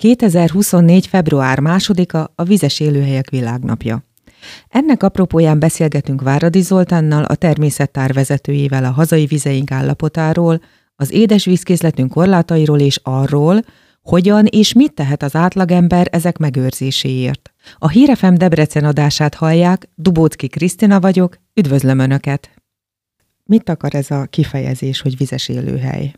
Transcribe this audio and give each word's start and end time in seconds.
2024. 0.00 1.06
február 1.06 1.58
2-a 1.62 2.32
a 2.34 2.44
Vizes 2.44 2.80
Élőhelyek 2.80 3.30
Világnapja. 3.30 4.04
Ennek 4.68 5.02
apropóján 5.02 5.58
beszélgetünk 5.58 6.22
Váradi 6.22 6.60
Zoltánnal, 6.60 7.24
a 7.24 7.34
természettár 7.34 8.12
vezetőjével 8.12 8.84
a 8.84 8.90
hazai 8.90 9.26
vizeink 9.26 9.70
állapotáról, 9.70 10.60
az 10.96 11.12
édesvízkészletünk 11.12 12.10
korlátairól 12.10 12.80
és 12.80 13.00
arról, 13.02 13.60
hogyan 14.02 14.46
és 14.46 14.72
mit 14.72 14.92
tehet 14.92 15.22
az 15.22 15.34
átlagember 15.34 16.08
ezek 16.10 16.38
megőrzéséért. 16.38 17.52
A 17.78 17.88
Hírefem 17.88 18.34
Debrecen 18.34 18.84
adását 18.84 19.34
hallják, 19.34 19.88
Dubócki 19.94 20.48
Krisztina 20.48 21.00
vagyok, 21.00 21.36
üdvözlöm 21.54 21.98
Önöket! 21.98 22.50
Mit 23.44 23.68
akar 23.68 23.94
ez 23.94 24.10
a 24.10 24.26
kifejezés, 24.30 25.00
hogy 25.00 25.16
vizes 25.16 25.48
élőhely? 25.48 26.12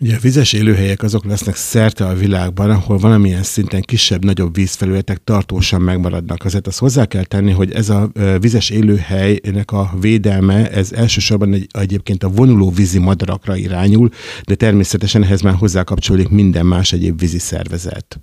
Ugye 0.00 0.16
a 0.16 0.18
vizes 0.20 0.52
élőhelyek 0.52 1.02
azok 1.02 1.24
lesznek 1.24 1.56
szerte 1.56 2.06
a 2.06 2.14
világban, 2.14 2.70
ahol 2.70 2.98
valamilyen 2.98 3.42
szinten 3.42 3.80
kisebb-nagyobb 3.80 4.54
vízfelületek 4.54 5.24
tartósan 5.24 5.80
megmaradnak. 5.80 6.44
Azért 6.44 6.66
azt 6.66 6.78
hozzá 6.78 7.04
kell 7.04 7.24
tenni, 7.24 7.52
hogy 7.52 7.72
ez 7.72 7.88
a 7.88 8.10
vizes 8.40 8.70
élőhelynek 8.70 9.72
a 9.72 9.90
védelme, 10.00 10.70
ez 10.70 10.92
elsősorban 10.92 11.52
egy, 11.52 11.66
egyébként 11.70 12.22
a 12.22 12.28
vonuló 12.28 12.70
vízi 12.70 12.98
madarakra 12.98 13.56
irányul, 13.56 14.10
de 14.44 14.54
természetesen 14.54 15.22
ehhez 15.22 15.40
már 15.40 15.54
hozzá 15.54 15.82
kapcsolódik 15.82 16.28
minden 16.28 16.66
más 16.66 16.92
egyéb 16.92 17.20
vízi 17.20 17.38
szervezet. 17.38 18.20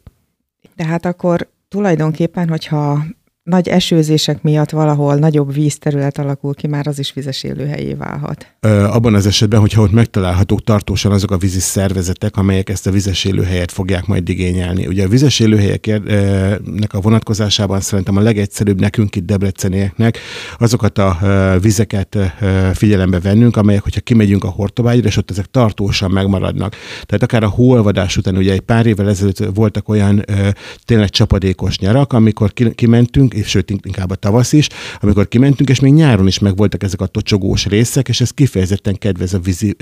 Tehát 0.76 1.06
akkor 1.06 1.50
tulajdonképpen, 1.68 2.50
hogyha 2.50 3.06
nagy 3.46 3.68
esőzések 3.68 4.42
miatt 4.42 4.70
valahol 4.70 5.16
nagyobb 5.16 5.54
vízterület 5.54 6.18
alakul 6.18 6.54
ki, 6.54 6.68
már 6.68 6.88
az 6.88 7.00
is 7.00 7.14
vizes 7.14 7.44
élőhelyé 7.44 7.94
válhat. 7.94 8.48
Abban 8.92 9.14
az 9.14 9.26
esetben, 9.26 9.60
hogyha 9.60 9.82
ott 9.82 9.92
megtalálhatók 9.92 10.64
tartósan 10.64 11.12
azok 11.12 11.32
a 11.32 11.38
vízi 11.38 11.60
szervezetek, 11.60 12.38
amelyek 12.38 12.70
ezt 12.70 12.88
a 12.88 12.92
vizes 12.92 13.24
élőhelyet 13.24 13.72
fogják 13.72 14.06
majd 14.06 14.30
igényelni. 14.30 14.88
Ugye 14.88 15.06
a 15.06 15.08
vizes 15.08 15.40
élőhelyeknek 15.40 16.94
a 16.94 17.00
vonatkozásában 17.02 17.80
szerintem 17.80 18.18
a 18.18 18.22
legegyszerűbb 18.22 18.80
nekünk 18.80 19.16
itt 19.16 19.26
Debrecenieknek 19.26 20.18
azokat 20.58 20.98
a 20.98 21.18
vizeket 21.62 22.18
figyelembe 22.74 23.20
vennünk, 23.20 23.58
amelyek, 23.58 23.84
hogyha 23.84 24.02
kimegyünk 24.02 24.44
a 24.44 24.50
Hortobágyra, 24.50 25.08
és 25.08 25.18
ott 25.18 25.32
ezek 25.32 25.46
tartósan 25.46 26.12
megmaradnak. 26.12 26.76
Tehát 27.04 27.24
akár 27.24 27.44
a 27.44 27.50
hóolvadás 27.50 28.18
után, 28.18 28.38
ugye 28.38 28.52
egy 28.52 28.62
pár 28.62 28.86
évvel 28.86 29.10
ezelőtt 29.10 29.44
voltak 29.54 29.90
olyan 29.90 30.26
tényleg 30.86 31.10
csapadékos 31.10 31.80
nyarak, 31.80 32.14
amikor 32.14 32.54
kimentünk, 32.76 33.34
sőt 33.44 33.70
inkább 33.70 34.10
a 34.10 34.16
tavasz 34.16 34.54
is, 34.54 34.68
amikor 35.02 35.28
kimentünk, 35.28 35.70
és 35.70 35.80
még 35.80 35.94
nyáron 35.94 36.28
is 36.28 36.40
megvoltak 36.40 36.84
ezek 36.84 37.02
a 37.02 37.06
tocsogós 37.06 37.66
részek, 37.66 38.08
és 38.08 38.22
ez 38.22 38.30
kifejezetten 38.30 38.98
kedvez 38.98 39.34
a 39.34 39.40
vízi 39.40 39.76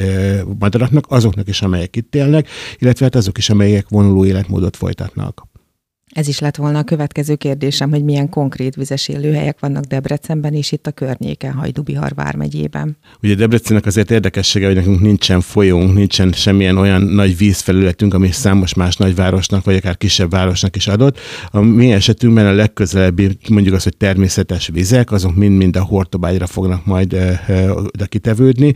madaraknak, 0.59 1.05
azoknak 1.09 1.47
is, 1.47 1.61
amelyek 1.61 1.95
itt 1.95 2.15
élnek, 2.15 2.49
illetve 2.77 3.05
hát 3.05 3.15
azok 3.15 3.37
is, 3.37 3.49
amelyek 3.49 3.89
vonuló 3.89 4.25
életmódot 4.25 4.75
folytatnak. 4.75 5.51
Ez 6.13 6.27
is 6.27 6.39
lett 6.39 6.55
volna 6.55 6.79
a 6.79 6.83
következő 6.83 7.35
kérdésem, 7.35 7.89
hogy 7.89 8.03
milyen 8.03 8.29
konkrét 8.29 8.75
vizes 8.75 9.07
élőhelyek 9.07 9.59
vannak 9.59 9.83
Debrecenben 9.83 10.53
és 10.53 10.71
itt 10.71 10.87
a 10.87 10.91
környéken, 10.91 11.53
Hajdubihar 11.53 12.13
vármegyében. 12.15 12.97
Ugye 13.23 13.35
Debrecennek 13.35 13.85
azért 13.85 14.11
érdekessége, 14.11 14.65
hogy 14.65 14.75
nekünk 14.75 15.01
nincsen 15.01 15.41
folyónk, 15.41 15.93
nincsen 15.93 16.31
semmilyen 16.31 16.77
olyan 16.77 17.01
nagy 17.01 17.37
vízfelületünk, 17.37 18.13
ami 18.13 18.31
számos 18.31 18.73
más 18.73 18.95
nagyvárosnak, 18.95 19.65
vagy 19.65 19.75
akár 19.75 19.97
kisebb 19.97 20.29
városnak 20.29 20.75
is 20.75 20.87
adott. 20.87 21.19
A 21.47 21.59
mi 21.59 21.91
esetünkben 21.91 22.45
a 22.45 22.51
legközelebbi, 22.51 23.37
mondjuk 23.49 23.75
az, 23.75 23.83
hogy 23.83 23.97
természetes 23.97 24.69
vizek, 24.73 25.11
azok 25.11 25.35
mind-mind 25.35 25.75
a 25.75 25.83
Hortobágyra 25.83 26.47
fognak 26.47 26.85
majd 26.85 27.13
oda 27.69 28.05
kitevődni. 28.05 28.73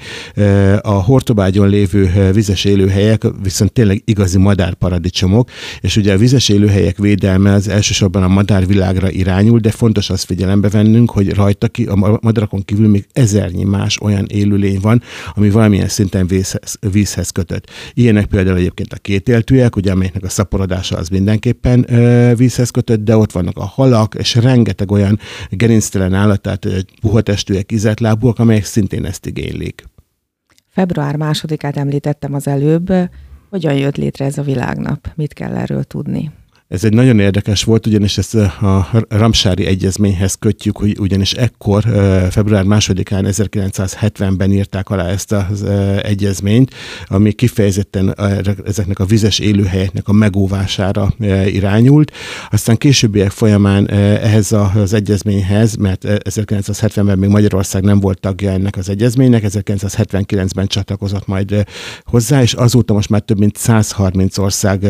A 0.82 0.92
Hortobágyon 1.04 1.70
lévő 1.70 2.32
vizes 2.34 2.66
élőhelyek 2.66 3.24
viszont 3.44 3.72
tényleg 3.72 4.02
igazi 4.06 4.38
madárparadicsomok, 4.38 5.50
és 5.82 5.98
ugye 5.98 6.14
a 6.14 6.18
vizes 6.18 6.50
élőhelyek 6.50 6.98
véde 6.98 7.26
védelme 7.28 7.54
az 7.54 7.68
elsősorban 7.68 8.24
a 8.24 8.28
madárvilágra 8.28 9.10
irányul, 9.10 9.60
de 9.60 9.72
fontos 9.72 10.10
azt 10.10 10.26
figyelembe 10.26 10.70
vennünk, 10.70 11.12
hogy 11.12 11.34
rajta 11.34 11.68
ki, 11.68 11.86
a 11.86 12.20
madarakon 12.22 12.62
kívül 12.66 12.88
még 12.88 13.08
ezernyi 13.14 13.64
más 13.64 14.02
olyan 14.02 14.26
élőlény 14.28 14.80
van, 14.82 15.02
ami 15.34 15.50
valamilyen 15.50 15.88
szinten 15.88 16.28
vízhez, 16.28 16.78
vízhez 16.92 17.30
kötött. 17.30 17.70
Ilyenek 17.94 18.26
például 18.26 18.58
egyébként 18.58 18.94
a 18.94 18.98
kétéltűek, 18.98 19.76
ugye, 19.76 19.92
amelyeknek 19.92 20.24
a 20.24 20.30
szaporodása 20.30 20.98
az 20.98 21.08
mindenképpen 21.08 21.94
ö, 21.94 22.34
vízhez 22.36 22.70
kötött, 22.70 23.04
de 23.04 23.18
ott 23.18 23.32
vannak 23.32 23.58
a 23.58 23.66
halak, 23.66 24.16
és 24.18 24.36
rengeteg 24.36 24.92
olyan 24.92 25.20
gerinctelen 25.50 26.14
állat, 26.14 26.42
tehát 26.42 26.68
puhatestűek, 27.02 27.72
izetlábúak, 27.72 28.40
amelyek 28.40 28.66
szintén 28.66 29.06
ezt 29.06 29.26
igénylik. 29.26 29.84
Február 30.70 31.16
másodikát 31.16 31.78
említettem 31.78 32.34
az 32.34 32.48
előbb. 32.48 32.94
Hogyan 33.50 33.74
jött 33.74 33.98
létre 33.98 34.26
ez 34.26 34.38
a 34.38 34.42
világnap? 34.42 35.08
Mit 35.16 35.34
kell 35.34 35.56
erről 35.56 35.84
tudni? 35.84 36.32
Ez 36.68 36.84
egy 36.84 36.94
nagyon 36.94 37.20
érdekes 37.20 37.64
volt, 37.64 37.88
ugyanis 37.88 38.18
ezt 38.18 38.36
a 38.36 38.88
Ramsári 39.10 39.66
Egyezményhez 39.66 40.36
kötjük, 40.40 40.78
hogy 40.78 41.00
ugyanis 41.00 41.34
ekkor, 41.34 41.84
február 42.30 42.64
másodikán 42.64 43.26
1970-ben 43.28 44.52
írták 44.52 44.90
alá 44.90 45.08
ezt 45.08 45.32
az 45.32 45.64
egyezményt, 46.02 46.74
ami 47.06 47.32
kifejezetten 47.32 48.16
ezeknek 48.66 49.00
a 49.00 49.06
vizes 49.06 49.40
élőhelyeknek 49.40 50.08
a 50.08 50.14
megóvására 50.14 51.14
irányult. 51.46 52.12
Aztán 52.50 52.78
későbbiek 52.78 53.32
folyamán 53.32 53.90
ehhez 53.90 54.52
az 54.76 54.94
egyezményhez, 54.94 55.76
mert 55.76 56.04
1970-ben 56.08 57.18
még 57.18 57.30
Magyarország 57.30 57.84
nem 57.84 58.00
volt 58.00 58.20
tagja 58.20 58.52
ennek 58.52 58.78
az 58.78 58.90
egyezménynek, 58.90 59.44
1979-ben 59.46 60.68
csatlakozott 60.68 61.28
majd 61.28 61.66
hozzá, 62.04 62.42
és 62.42 62.54
azóta 62.54 62.94
most 62.94 63.10
már 63.10 63.22
több 63.22 63.40
mint 63.40 63.58
130 63.58 64.38
ország 64.38 64.86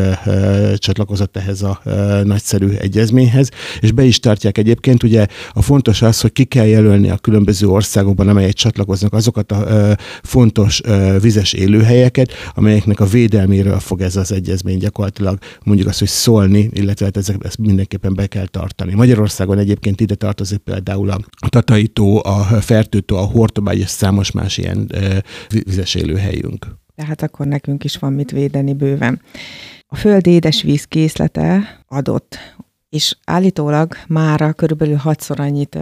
csatlakozott 0.76 1.36
ehhez 1.36 1.62
a 1.62 1.67
a 1.70 1.88
e, 1.88 2.22
nagyszerű 2.22 2.68
egyezményhez, 2.68 3.48
és 3.80 3.92
be 3.92 4.04
is 4.04 4.20
tartják 4.20 4.58
egyébként. 4.58 5.02
Ugye 5.02 5.26
a 5.52 5.62
fontos 5.62 6.02
az, 6.02 6.20
hogy 6.20 6.32
ki 6.32 6.44
kell 6.44 6.66
jelölni 6.66 7.10
a 7.10 7.16
különböző 7.16 7.66
országokban, 7.66 8.28
amelyek 8.28 8.52
csatlakoznak 8.52 9.12
azokat 9.12 9.52
a 9.52 9.70
e, 9.70 9.98
fontos 10.22 10.80
e, 10.80 11.18
vizes 11.18 11.52
élőhelyeket, 11.52 12.32
amelyeknek 12.54 13.00
a 13.00 13.06
védelméről 13.06 13.78
fog 13.78 14.00
ez 14.00 14.16
az 14.16 14.32
egyezmény 14.32 14.78
gyakorlatilag 14.78 15.38
mondjuk 15.64 15.88
azt, 15.88 15.98
hogy 15.98 16.08
szólni, 16.08 16.70
illetve 16.72 17.04
hát 17.04 17.16
ezek, 17.16 17.36
ezt 17.40 17.58
mindenképpen 17.58 18.14
be 18.14 18.26
kell 18.26 18.46
tartani. 18.46 18.94
Magyarországon 18.94 19.58
egyébként 19.58 20.00
ide 20.00 20.14
tartozik 20.14 20.58
például 20.58 21.10
a 21.10 21.18
Tataitó, 21.48 22.22
a 22.24 22.42
Fertőtó, 22.42 23.16
a 23.16 23.24
Hortobágy 23.24 23.78
és 23.78 23.88
számos 23.88 24.30
más 24.30 24.58
ilyen 24.58 24.92
vizes 25.64 25.94
élőhelyünk. 25.94 26.66
Tehát 26.98 27.22
akkor 27.22 27.46
nekünk 27.46 27.84
is 27.84 27.96
van 27.96 28.12
mit 28.12 28.30
védeni 28.30 28.74
bőven. 28.74 29.20
A 29.86 29.96
föld 29.96 30.26
édesvíz 30.26 30.84
készlete 30.84 31.80
adott, 31.88 32.38
és 32.88 33.16
állítólag 33.24 33.94
mára 34.08 34.52
körülbelül 34.52 34.96
hatszor 34.96 35.40
annyit 35.40 35.78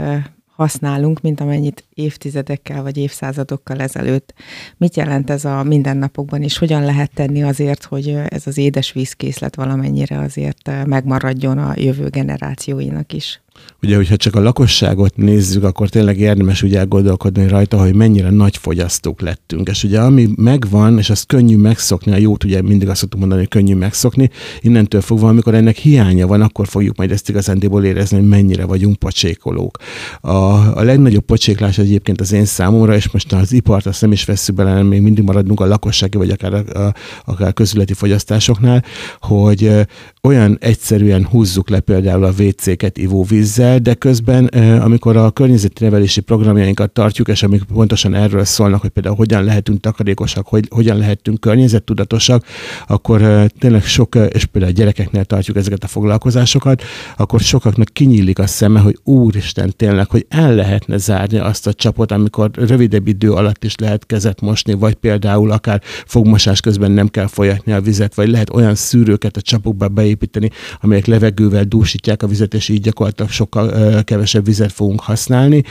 használunk, 0.46 1.20
mint 1.20 1.40
amennyit 1.40 1.84
évtizedekkel 1.94 2.82
vagy 2.82 2.96
évszázadokkal 2.96 3.80
ezelőtt. 3.80 4.34
Mit 4.76 4.96
jelent 4.96 5.30
ez 5.30 5.44
a 5.44 5.62
mindennapokban, 5.62 6.42
és 6.42 6.58
hogyan 6.58 6.84
lehet 6.84 7.14
tenni 7.14 7.42
azért, 7.42 7.84
hogy 7.84 8.08
ez 8.28 8.46
az 8.46 8.58
édesvízkészlet 8.58 9.56
valamennyire 9.56 10.18
azért 10.18 10.70
megmaradjon 10.86 11.58
a 11.58 11.72
jövő 11.76 12.08
generációinak 12.08 13.12
is? 13.12 13.40
Ugye, 13.82 13.96
hogyha 13.96 14.16
csak 14.16 14.34
a 14.34 14.40
lakosságot 14.40 15.16
nézzük, 15.16 15.64
akkor 15.64 15.88
tényleg 15.88 16.18
érdemes 16.18 16.62
ugye 16.62 16.78
elgondolkodni 16.78 17.48
rajta, 17.48 17.78
hogy 17.78 17.94
mennyire 17.94 18.30
nagy 18.30 18.56
fogyasztók 18.56 19.20
lettünk. 19.20 19.68
És 19.68 19.84
ugye 19.84 20.00
ami 20.00 20.28
megvan, 20.36 20.98
és 20.98 21.10
azt 21.10 21.26
könnyű 21.26 21.56
megszokni, 21.56 22.12
a 22.12 22.16
jót 22.16 22.44
ugye 22.44 22.62
mindig 22.62 22.88
azt 22.88 23.00
szoktuk 23.00 23.18
mondani, 23.18 23.40
hogy 23.40 23.50
könnyű 23.50 23.74
megszokni, 23.74 24.30
innentől 24.60 25.00
fogva, 25.00 25.28
amikor 25.28 25.54
ennek 25.54 25.76
hiánya 25.76 26.26
van, 26.26 26.40
akkor 26.40 26.66
fogjuk 26.66 26.96
majd 26.96 27.10
ezt 27.10 27.28
igazándiból 27.28 27.84
érezni, 27.84 28.18
hogy 28.18 28.28
mennyire 28.28 28.64
vagyunk 28.64 28.96
pocsékolók. 28.96 29.78
A, 30.20 30.30
a 30.78 30.82
legnagyobb 30.82 31.24
pocséklás 31.24 31.78
egyébként 31.78 32.20
az 32.20 32.32
én 32.32 32.44
számomra, 32.44 32.94
és 32.94 33.10
most 33.10 33.32
az 33.32 33.52
ipart 33.52 33.86
azt 33.86 34.00
nem 34.00 34.12
is 34.12 34.24
veszük 34.24 34.54
bele, 34.54 34.82
még 34.82 35.00
mindig 35.00 35.24
maradunk 35.24 35.60
a 35.60 35.66
lakossági, 35.66 36.16
vagy 36.16 36.30
akár, 36.30 36.54
a, 36.54 36.94
akár 37.24 37.52
közületi 37.52 37.92
fogyasztásoknál, 37.92 38.84
hogy 39.20 39.86
olyan 40.26 40.56
egyszerűen 40.60 41.26
húzzuk 41.26 41.68
le 41.68 41.80
például 41.80 42.24
a 42.24 42.32
WC-ket 42.38 42.98
ivóvízzel, 42.98 43.78
de 43.78 43.94
közben, 43.94 44.44
amikor 44.80 45.16
a 45.16 45.30
környezeti 45.30 45.84
nevelési 45.84 46.20
programjainkat 46.20 46.90
tartjuk, 46.90 47.28
és 47.28 47.42
amik 47.42 47.62
pontosan 47.62 48.14
erről 48.14 48.44
szólnak, 48.44 48.80
hogy 48.80 48.90
például 48.90 49.16
hogyan 49.16 49.44
lehetünk 49.44 49.80
takarékosak, 49.80 50.46
hogy 50.46 50.66
hogyan 50.70 50.96
lehetünk 50.96 51.40
környezettudatosak, 51.40 52.44
akkor 52.86 53.46
tényleg 53.58 53.84
sok, 53.84 54.14
és 54.14 54.44
például 54.44 54.72
a 54.72 54.76
gyerekeknél 54.76 55.24
tartjuk 55.24 55.56
ezeket 55.56 55.84
a 55.84 55.86
foglalkozásokat, 55.86 56.82
akkor 57.16 57.40
sokaknak 57.40 57.88
kinyílik 57.92 58.38
a 58.38 58.46
szeme, 58.46 58.80
hogy 58.80 58.98
úristen 59.02 59.72
tényleg, 59.76 60.10
hogy 60.10 60.26
el 60.28 60.54
lehetne 60.54 60.96
zárni 60.96 61.38
azt 61.38 61.66
a 61.66 61.72
csapot, 61.72 62.12
amikor 62.12 62.50
rövidebb 62.54 63.06
idő 63.06 63.32
alatt 63.32 63.64
is 63.64 63.74
lehet 63.76 64.06
kezet 64.06 64.40
mosni, 64.40 64.72
vagy 64.74 64.94
például 64.94 65.50
akár 65.50 65.80
fogmosás 66.06 66.60
közben 66.60 66.90
nem 66.90 67.08
kell 67.08 67.26
folyatni 67.26 67.72
a 67.72 67.80
vizet, 67.80 68.14
vagy 68.14 68.28
lehet 68.28 68.50
olyan 68.50 68.74
szűrőket 68.74 69.36
a 69.36 69.40
csapokba 69.40 69.88
beépíteni, 69.88 70.14
építeni, 70.16 70.50
amelyek 70.80 71.06
levegővel 71.06 71.64
dúsítják 71.64 72.22
a 72.22 72.26
vizet, 72.26 72.54
és 72.54 72.68
így 72.68 72.80
gyakorlatilag 72.80 73.30
sokkal 73.30 74.02
kevesebb 74.02 74.44
vizet 74.44 74.72
fogunk 74.72 75.00
használni. 75.00 75.62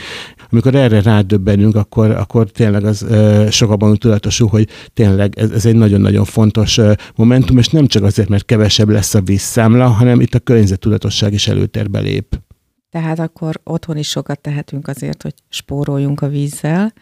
Amikor 0.50 0.74
erre 0.74 1.02
rádöbbenünk, 1.02 1.76
akkor, 1.76 2.10
akkor 2.10 2.50
tényleg 2.50 2.84
az 2.84 3.06
sokabban 3.50 3.96
tudatosul, 3.96 4.48
hogy 4.48 4.68
tényleg 4.94 5.38
ez, 5.38 5.50
ez 5.50 5.66
egy 5.66 5.76
nagyon-nagyon 5.76 6.24
fontos 6.24 6.80
momentum, 7.14 7.58
és 7.58 7.68
nem 7.68 7.86
csak 7.86 8.02
azért, 8.02 8.28
mert 8.28 8.44
kevesebb 8.44 8.88
lesz 8.88 9.14
a 9.14 9.20
vízszámla, 9.20 9.86
hanem 9.86 10.20
itt 10.20 10.34
a 10.34 10.38
környezettudatosság 10.38 11.32
is 11.32 11.48
előtérbe 11.48 12.00
lép. 12.00 12.40
Tehát 12.90 13.18
akkor 13.18 13.60
otthon 13.64 13.96
is 13.96 14.08
sokat 14.08 14.40
tehetünk 14.40 14.88
azért, 14.88 15.22
hogy 15.22 15.34
spóroljunk 15.48 16.20
a 16.20 16.28
vízzel, 16.28 16.92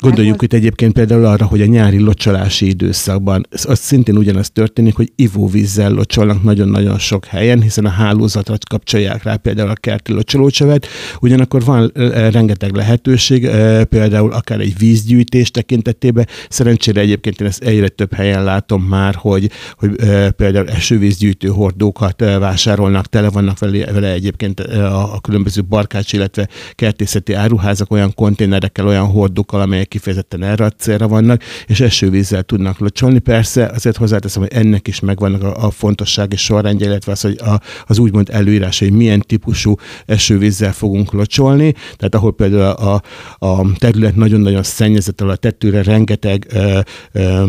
Gondoljuk 0.00 0.42
itt 0.42 0.52
egyébként 0.52 0.92
például 0.92 1.24
arra, 1.24 1.44
hogy 1.46 1.60
a 1.60 1.66
nyári 1.66 1.98
locsolási 1.98 2.66
időszakban 2.66 3.46
az 3.50 3.78
szintén 3.78 4.16
ugyanaz 4.16 4.50
történik, 4.50 4.94
hogy 4.96 5.12
ivóvízzel 5.16 5.92
locsolnak 5.92 6.42
nagyon-nagyon 6.42 6.98
sok 6.98 7.24
helyen, 7.24 7.62
hiszen 7.62 7.84
a 7.84 7.88
hálózatra 7.88 8.54
kapcsolják 8.68 9.22
rá 9.22 9.36
például 9.36 9.70
a 9.70 9.74
kerti 9.74 10.12
locsolócsövet, 10.12 10.86
ugyanakkor 11.20 11.64
van 11.64 11.92
rengeteg 12.30 12.74
lehetőség, 12.74 13.48
például 13.88 14.32
akár 14.32 14.60
egy 14.60 14.78
vízgyűjtés 14.78 15.50
tekintetében. 15.50 16.26
Szerencsére 16.48 17.00
egyébként 17.00 17.40
én 17.40 17.46
ezt 17.46 17.62
egyre 17.62 17.88
több 17.88 18.12
helyen 18.12 18.44
látom 18.44 18.82
már, 18.82 19.14
hogy, 19.14 19.50
hogy 19.78 19.90
például 20.36 20.68
esővízgyűjtő 20.68 21.48
hordókat 21.48 22.20
vásárolnak, 22.20 23.06
tele 23.06 23.28
vannak 23.28 23.58
vele, 23.58 23.92
vele 23.92 24.12
egyébként 24.12 24.60
a, 24.60 25.14
a 25.14 25.20
különböző 25.20 25.62
barkács, 25.62 26.12
illetve 26.12 26.48
kertészeti 26.72 27.32
áruházak 27.32 27.90
olyan 27.90 28.14
konténerekkel, 28.14 28.86
olyan 28.86 29.06
hordókkal, 29.06 29.60
amelyek 29.60 29.88
kifejezetten 29.90 30.42
erre 30.42 30.64
a 30.64 30.70
célra 30.70 31.08
vannak, 31.08 31.42
és 31.66 31.80
esővízzel 31.80 32.42
tudnak 32.42 32.78
locsolni. 32.78 33.18
Persze 33.18 33.66
azért 33.66 33.96
hozzáteszem, 33.96 34.42
hogy 34.42 34.52
ennek 34.52 34.88
is 34.88 35.00
megvannak 35.00 35.42
a, 35.42 35.66
a 35.66 35.70
fontosság 35.70 36.32
és 36.32 36.40
sorrendje, 36.40 36.86
illetve 36.86 37.12
az, 37.12 37.20
hogy 37.20 37.38
a, 37.40 37.60
az 37.86 37.98
úgymond 37.98 38.28
előírás, 38.30 38.78
hogy 38.78 38.92
milyen 38.92 39.20
típusú 39.20 39.74
esővízzel 40.06 40.72
fogunk 40.72 41.12
locsolni. 41.12 41.72
Tehát 41.96 42.14
ahol 42.14 42.34
például 42.34 42.62
a, 42.62 43.02
a 43.46 43.72
terület 43.78 44.16
nagyon-nagyon 44.16 44.62
szennyezett, 44.62 45.20
ahol 45.20 45.32
a 45.32 45.36
tettőre 45.36 45.82
rengeteg 45.82 46.46
ö, 46.50 46.80
ö, 47.12 47.44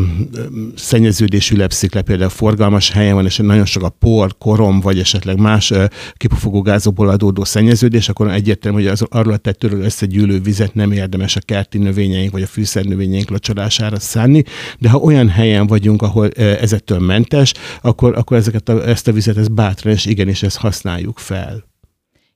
szennyeződés 0.75 1.51
ülepszik 1.51 1.93
le, 1.93 2.01
például 2.01 2.29
forgalmas 2.29 2.91
helyen 2.91 3.15
van, 3.15 3.25
és 3.25 3.37
nagyon 3.37 3.65
sok 3.65 3.83
a 3.83 3.89
por, 3.89 4.37
korom, 4.37 4.79
vagy 4.79 4.99
esetleg 4.99 5.39
más 5.39 5.73
kipufogó 6.13 6.61
gázokból 6.61 7.09
adódó 7.09 7.43
szennyeződés, 7.43 8.09
akkor 8.09 8.31
egyértelmű, 8.31 8.77
hogy 8.77 8.87
az, 8.87 9.05
arról 9.09 9.33
a 9.33 9.37
tettőről 9.37 9.81
összegyűlő 9.81 10.39
vizet 10.39 10.73
nem 10.73 10.91
érdemes 10.91 11.35
a 11.35 11.39
kerti 11.45 11.77
növényeink 11.77 12.30
növényeink 12.31 12.33
vagy 12.33 12.41
a 12.41 12.47
fűszernövényeink 12.47 13.29
locsolására 13.29 13.99
szánni, 13.99 14.43
de 14.79 14.89
ha 14.89 14.97
olyan 14.97 15.29
helyen 15.29 15.67
vagyunk, 15.67 16.01
ahol 16.01 16.29
ezektől 16.29 16.99
mentes, 16.99 17.53
akkor, 17.81 18.17
akkor 18.17 18.37
ezeket 18.37 18.69
a, 18.69 18.87
ezt 18.87 19.07
a 19.07 19.11
vizet 19.11 19.37
ezt 19.37 19.53
bátran 19.53 19.93
és 19.93 20.05
igenis 20.05 20.43
ezt 20.43 20.57
használjuk 20.57 21.19
fel. 21.19 21.63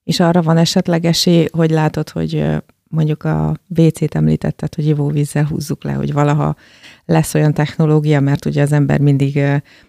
És 0.04 0.20
arra 0.20 0.42
van 0.42 0.58
esetleg 0.58 1.06
esély, 1.06 1.48
hogy 1.52 1.72
látod, 1.72 2.10
hogy 2.10 2.44
mondjuk 2.88 3.24
a 3.24 3.54
WC-t 3.78 4.16
említetted, 4.16 4.76
hogy 4.76 4.86
ivóvízzel 4.86 5.46
húzzuk 5.46 5.84
le, 5.84 5.94
hogy 5.94 6.14
valaha 6.14 6.56
lesz 7.06 7.34
olyan 7.34 7.54
technológia, 7.54 8.20
mert 8.20 8.46
ugye 8.46 8.62
az 8.62 8.72
ember 8.72 9.00
mindig 9.00 9.40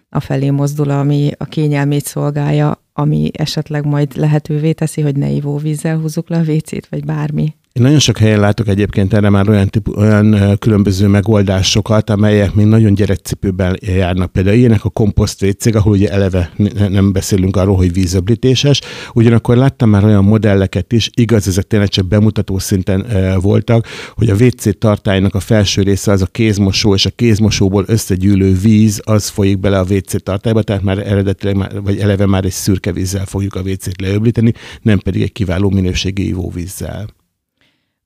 a 0.09 0.19
felé 0.19 0.49
mozdul, 0.49 0.89
ami 0.89 1.31
a 1.37 1.45
kényelmét 1.45 2.05
szolgálja, 2.05 2.81
ami 2.93 3.29
esetleg 3.33 3.85
majd 3.85 4.15
lehetővé 4.15 4.73
teszi, 4.73 5.01
hogy 5.01 5.15
ne 5.15 5.29
ivóvízzel 5.29 5.97
húzzuk 5.97 6.29
le 6.29 6.37
a 6.37 6.51
WC-t, 6.51 6.87
vagy 6.89 7.05
bármi. 7.05 7.55
Én 7.77 7.83
nagyon 7.83 7.99
sok 7.99 8.17
helyen 8.17 8.39
látok 8.39 8.67
egyébként 8.67 9.13
erre 9.13 9.29
már 9.29 9.49
olyan, 9.49 9.67
típu, 9.67 9.91
olyan 9.91 10.57
különböző 10.59 11.07
megoldásokat, 11.07 12.09
amelyek 12.09 12.53
még 12.53 12.65
nagyon 12.65 12.93
gyerekcipőben 12.93 13.77
járnak. 13.81 14.31
Például 14.31 14.55
ilyenek 14.55 14.85
a 14.85 14.89
komposzt 14.89 15.39
vécég, 15.39 15.75
ahol 15.75 15.93
ugye 15.93 16.09
eleve 16.09 16.51
nem 16.89 17.11
beszélünk 17.11 17.55
arról, 17.55 17.75
hogy 17.75 17.93
vízöblítéses. 17.93 18.81
Ugyanakkor 19.13 19.57
láttam 19.57 19.89
már 19.89 20.03
olyan 20.03 20.23
modelleket 20.23 20.93
is, 20.93 21.09
igaz, 21.13 21.47
ezek 21.47 21.63
tényleg 21.63 21.87
csak 21.87 22.07
bemutató 22.07 22.59
szinten 22.59 23.05
voltak, 23.41 23.87
hogy 24.15 24.29
a 24.29 24.35
WC 24.35 24.77
tartálynak 24.79 25.35
a 25.35 25.39
felső 25.39 25.81
része 25.81 26.11
az 26.11 26.21
a 26.21 26.25
kézmosó, 26.25 26.93
és 26.93 27.05
a 27.05 27.11
kézmosóból 27.15 27.83
összegyűlő 27.87 28.53
víz, 28.53 29.01
az 29.03 29.27
folyik 29.27 29.59
bele 29.59 29.79
a 29.79 29.85
WC 29.89 30.23
tartályba, 30.23 30.61
tehát 30.61 30.83
már 30.83 30.97
eredetileg, 30.97 31.55
már, 31.55 31.81
vagy 31.81 31.97
eleve 31.97 32.25
már 32.25 32.45
egy 32.45 32.51
szürke 32.51 32.91
vízzel 32.91 33.25
fogjuk 33.25 33.55
a 33.55 33.61
WC-t 33.61 34.01
leöblíteni, 34.01 34.53
nem 34.81 34.99
pedig 34.99 35.21
egy 35.21 35.31
kiváló 35.31 35.69
minőségi 35.69 36.27
ivóvízzel. 36.27 37.15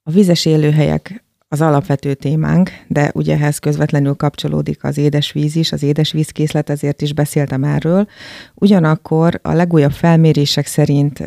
A 0.04 0.12
vizes 0.12 0.46
élőhelyek 0.46 1.24
az 1.48 1.62
alapvető 1.62 2.14
témánk, 2.14 2.70
de 2.88 3.12
ugye 3.14 3.34
ehhez 3.34 3.60
közvetlenül 3.60 4.14
kapcsolódik 4.14 4.84
az 4.84 4.98
édesvíz 4.98 5.56
is, 5.56 5.72
az 5.72 5.84
édesvízkészlet, 5.84 6.70
ezért 6.70 7.02
is 7.02 7.14
beszéltem 7.14 7.64
erről. 7.64 8.08
Ugyanakkor 8.54 9.40
a 9.44 9.54
legújabb 9.54 9.92
felmérések 9.92 10.66
szerint 10.66 11.20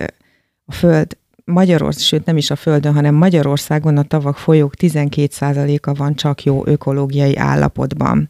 a 0.65 0.73
Föld 0.73 1.17
Magyarország, 1.45 2.03
sőt 2.03 2.25
nem 2.25 2.37
is 2.37 2.51
a 2.51 2.57
Földön, 2.57 2.95
hanem 2.95 3.15
Magyarországon 3.15 3.97
a 3.97 4.03
tavak 4.03 4.37
folyók 4.37 4.73
12%-a 4.79 5.95
van 5.95 6.15
csak 6.15 6.43
jó 6.43 6.67
ökológiai 6.67 7.37
állapotban. 7.37 8.29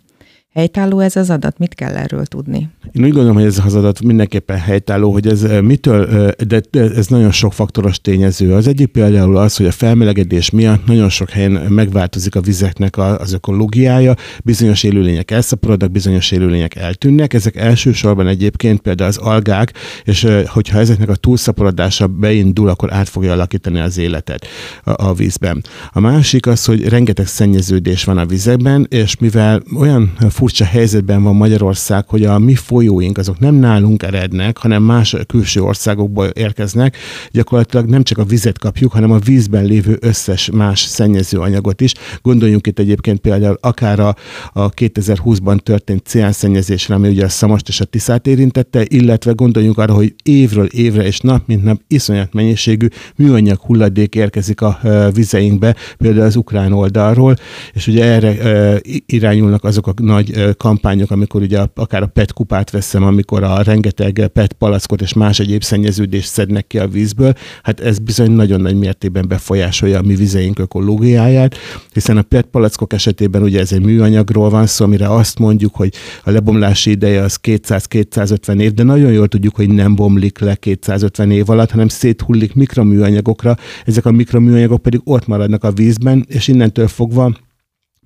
Helytálló 0.55 1.01
ez 1.01 1.17
az 1.17 1.31
adat? 1.31 1.59
Mit 1.59 1.75
kell 1.75 1.97
erről 1.97 2.25
tudni? 2.25 2.69
Én 2.93 3.05
úgy 3.05 3.13
gondolom, 3.13 3.35
hogy 3.35 3.45
ez 3.45 3.61
az 3.65 3.75
adat 3.75 4.03
mindenképpen 4.03 4.59
helytálló, 4.59 5.13
hogy 5.13 5.27
ez 5.27 5.47
mitől, 5.63 6.31
de 6.47 6.61
ez 6.73 7.07
nagyon 7.07 7.31
sok 7.31 7.53
faktoros 7.53 8.01
tényező. 8.01 8.55
Az 8.55 8.67
egyik 8.67 8.87
például 8.87 9.37
az, 9.37 9.57
hogy 9.57 9.67
a 9.67 9.71
felmelegedés 9.71 10.51
miatt 10.51 10.87
nagyon 10.87 11.09
sok 11.09 11.31
helyen 11.31 11.53
megváltozik 11.53 12.35
a 12.35 12.41
vizeknek 12.41 12.99
az 12.99 13.33
ökológiája, 13.33 14.15
bizonyos 14.45 14.83
élőlények 14.83 15.31
elszaporodnak, 15.31 15.91
bizonyos 15.91 16.31
élőlények 16.31 16.77
eltűnnek. 16.77 17.35
Ezek 17.35 17.57
elsősorban 17.57 18.27
egyébként 18.27 18.81
például 18.81 19.09
az 19.09 19.17
algák, 19.17 19.73
és 20.05 20.27
hogyha 20.47 20.79
ezeknek 20.79 21.09
a 21.09 21.15
túlszaporodása 21.15 22.07
beindul, 22.07 22.69
akkor 22.69 22.93
át 22.93 23.09
fogja 23.09 23.33
alakítani 23.33 23.81
az 23.81 23.99
életet 23.99 24.47
a, 24.85 25.07
a 25.07 25.15
vízben. 25.15 25.65
A 25.93 26.01
másik 26.01 26.47
az, 26.47 26.65
hogy 26.65 26.89
rengeteg 26.89 27.27
szennyeződés 27.27 28.05
van 28.05 28.19
a 28.19 28.27
vizekben, 28.27 28.87
és 28.91 29.17
mivel 29.17 29.63
olyan 29.79 30.13
furcsa 30.45 30.65
helyzetben 30.65 31.23
van 31.23 31.37
Magyarország, 31.37 32.09
hogy 32.09 32.25
a 32.25 32.39
mi 32.39 32.55
folyóink 32.55 33.19
azok 33.19 33.39
nem 33.39 33.55
nálunk 33.55 34.03
erednek, 34.03 34.59
hanem 34.59 34.83
más 34.83 35.17
külső 35.27 35.61
országokból 35.61 36.27
érkeznek. 36.27 36.97
Gyakorlatilag 37.31 37.87
nem 37.87 38.03
csak 38.03 38.19
a 38.19 38.25
vizet 38.25 38.59
kapjuk, 38.59 38.93
hanem 38.93 39.11
a 39.11 39.19
vízben 39.19 39.65
lévő 39.65 39.97
összes 40.01 40.51
más 40.51 40.81
szennyező 40.81 41.39
anyagot 41.39 41.81
is. 41.81 41.93
Gondoljunk 42.23 42.67
itt 42.67 42.79
egyébként 42.79 43.19
például 43.19 43.59
akár 43.61 44.01
a, 44.01 44.17
a 44.53 44.71
2020-ban 44.71 45.59
történt 45.59 46.07
ciánszennyezésre, 46.07 46.95
ami 46.95 47.09
ugye 47.09 47.25
a 47.25 47.29
Szamost 47.29 47.69
és 47.69 47.81
a 47.81 47.85
Tiszát 47.85 48.27
érintette, 48.27 48.85
illetve 48.89 49.33
gondoljunk 49.33 49.79
arra, 49.79 49.95
hogy 49.95 50.15
évről 50.23 50.67
évre 50.67 51.07
és 51.07 51.21
nap 51.21 51.47
mint 51.47 51.65
nap 51.65 51.81
iszonyat 51.89 52.33
mennyiségű 52.33 52.87
műanyag 53.17 53.59
hulladék 53.61 54.15
érkezik 54.15 54.61
a 54.61 54.81
vizeinkbe, 55.15 55.77
például 55.97 56.27
az 56.27 56.37
ukrán 56.37 56.73
oldalról, 56.73 57.37
és 57.73 57.87
ugye 57.87 58.05
erre 58.05 58.81
irányulnak 59.07 59.65
azok 59.65 59.87
a 59.87 59.93
nagy 59.97 60.34
kampányok, 60.57 61.11
amikor 61.11 61.43
ugye 61.43 61.67
akár 61.75 62.03
a 62.03 62.07
PET 62.07 62.33
kupát 62.33 62.71
veszem, 62.71 63.03
amikor 63.03 63.43
a 63.43 63.63
rengeteg 63.63 64.31
PET 64.33 64.53
palackot 64.53 65.01
és 65.01 65.13
más 65.13 65.39
egyéb 65.39 65.63
szennyeződést 65.63 66.29
szednek 66.29 66.67
ki 66.67 66.79
a 66.79 66.89
vízből, 66.89 67.35
hát 67.63 67.81
ez 67.81 67.99
bizony 67.99 68.31
nagyon 68.31 68.61
nagy 68.61 68.77
mértékben 68.77 69.29
befolyásolja 69.29 69.99
a 69.99 70.03
mi 70.03 70.15
vizeink 70.15 70.59
ökológiáját, 70.59 71.57
hiszen 71.93 72.17
a 72.17 72.23
PET 72.23 72.47
palackok 72.47 72.93
esetében 72.93 73.43
ugye 73.43 73.61
ez 73.61 73.73
egy 73.73 73.85
műanyagról 73.85 74.51
van 74.51 74.67
szó, 74.67 74.85
amire 74.85 75.09
azt 75.09 75.39
mondjuk, 75.39 75.75
hogy 75.75 75.93
a 76.25 76.31
lebomlási 76.31 76.91
ideje 76.91 77.23
az 77.23 77.39
200-250 77.43 78.61
év, 78.61 78.73
de 78.73 78.83
nagyon 78.83 79.13
jól 79.13 79.29
tudjuk, 79.29 79.57
hogy 79.57 79.69
nem 79.69 79.95
bomlik 79.95 80.39
le 80.39 80.55
250 80.55 81.31
év 81.31 81.51
alatt, 81.51 81.71
hanem 81.71 81.89
széthullik 81.89 82.55
mikroműanyagokra, 82.55 83.57
ezek 83.85 84.07
a 84.07 84.11
mikroműanyagok 84.11 84.83
pedig 84.83 85.01
ott 85.05 85.27
maradnak 85.27 85.65
a 85.65 85.73
vízben, 85.73 86.25
és 86.29 86.49
innentől 86.49 86.89
fogva 86.89 87.33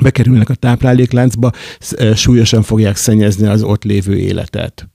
bekerülnek 0.02 0.48
a 0.48 0.54
táplálékláncba, 0.54 1.50
súlyosan 2.14 2.62
fogják 2.62 2.96
szennyezni 2.96 3.46
az 3.46 3.62
ott 3.62 3.84
lévő 3.84 4.16
életet. 4.16 4.88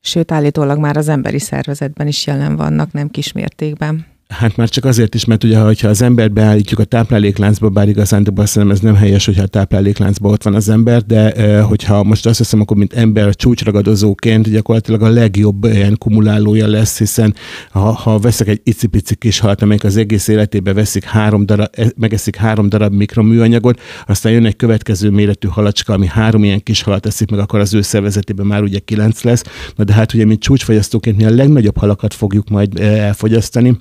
Sőt, 0.00 0.32
állítólag 0.32 0.78
már 0.78 0.96
az 0.96 1.08
emberi 1.08 1.38
szervezetben 1.38 2.06
is 2.06 2.26
jelen 2.26 2.56
vannak, 2.56 2.92
nem 2.92 3.10
kismértékben. 3.10 4.15
Hát 4.28 4.56
már 4.56 4.68
csak 4.68 4.84
azért 4.84 5.14
is, 5.14 5.24
mert 5.24 5.44
ugye, 5.44 5.58
ha 5.58 5.88
az 5.88 6.02
embert 6.02 6.32
beállítjuk 6.32 6.80
a 6.80 6.84
táplálékláncba, 6.84 7.68
bár 7.68 7.88
igazán 7.88 8.24
szerintem 8.34 8.70
ez 8.70 8.80
nem 8.80 8.94
helyes, 8.94 9.24
hogyha 9.24 9.42
a 9.42 9.46
táplálékláncban 9.46 10.32
ott 10.32 10.42
van 10.42 10.54
az 10.54 10.68
ember, 10.68 11.02
de 11.02 11.60
hogyha 11.62 12.02
most 12.02 12.26
azt 12.26 12.38
hiszem, 12.38 12.60
akkor 12.60 12.76
mint 12.76 12.92
ember 12.92 13.34
csúcsragadozóként 13.34 14.50
gyakorlatilag 14.50 15.02
a 15.02 15.08
legjobb 15.08 15.64
ilyen 15.64 15.96
kumulálója 15.98 16.66
lesz, 16.66 16.98
hiszen 16.98 17.34
ha, 17.70 17.92
ha 17.92 18.18
veszek 18.18 18.48
egy 18.48 18.60
icipici 18.64 19.14
kis 19.14 19.38
halat, 19.38 19.62
amelyik 19.62 19.84
az 19.84 19.96
egész 19.96 20.28
életébe 20.28 20.72
veszik 20.72 21.04
három 21.04 21.46
darab, 21.46 21.68
e, 21.72 21.92
megeszik 21.96 22.36
három 22.36 22.68
darab 22.68 22.92
mikroműanyagot, 22.92 23.80
aztán 24.06 24.32
jön 24.32 24.46
egy 24.46 24.56
következő 24.56 25.10
méretű 25.10 25.48
halacska, 25.48 25.92
ami 25.92 26.06
három 26.06 26.44
ilyen 26.44 26.62
kis 26.62 26.82
halat 26.82 27.06
eszik 27.06 27.30
meg, 27.30 27.40
akkor 27.40 27.60
az 27.60 27.74
ő 27.74 27.82
szervezetében 27.82 28.46
már 28.46 28.62
ugye 28.62 28.78
kilenc 28.78 29.22
lesz. 29.22 29.42
Na 29.76 29.84
de 29.84 29.92
hát 29.92 30.14
ugye, 30.14 30.24
mint 30.24 30.40
csúcsfogyasztóként 30.40 31.16
mi 31.16 31.24
a 31.24 31.30
legnagyobb 31.30 31.76
halakat 31.76 32.14
fogjuk 32.14 32.48
majd 32.48 32.80
elfogyasztani, 32.80 33.76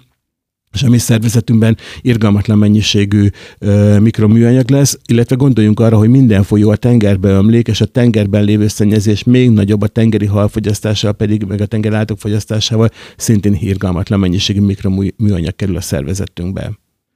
és 0.76 0.84
a 0.84 0.90
mi 0.90 0.98
szervezetünkben 0.98 1.78
irgalmatlan 2.02 2.58
mennyiségű 2.58 3.28
ö, 3.60 4.00
mikroműanyag 4.00 4.70
lesz, 4.70 5.00
illetve 5.08 5.36
gondoljunk 5.36 5.80
arra, 5.80 5.98
hogy 5.98 6.10
minden 6.10 6.44
folyó 6.44 6.70
a 6.70 6.76
tengerbe 6.76 7.30
ömlik, 7.30 7.68
és 7.68 7.82
a 7.82 7.86
tengerben 7.86 8.44
lévő 8.44 8.68
szennyezés 8.68 9.24
még 9.24 9.50
nagyobb 9.50 9.82
a 9.82 9.88
tengeri 9.88 10.26
halfogyasztással, 10.26 11.14
pedig 11.14 11.44
meg 11.44 11.62
a 11.62 11.66
tengerállatok 11.66 12.20
fogyasztásával 12.20 12.90
szintén 13.18 13.58
irgalmatlan 13.60 14.20
mennyiségű 14.20 14.62
mikroműanyag 14.62 15.56
kerül 15.56 15.76
a 15.78 15.82
szervezetünkbe. 15.82 16.72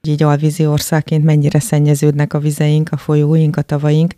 Így 0.08 0.22
alvízi 0.22 0.66
országként 0.66 1.24
mennyire 1.24 1.60
szennyeződnek 1.60 2.34
a 2.34 2.38
vizeink, 2.38 2.88
a 2.92 2.96
folyóink, 2.96 3.56
a 3.56 3.62
tavaink. 3.62 4.14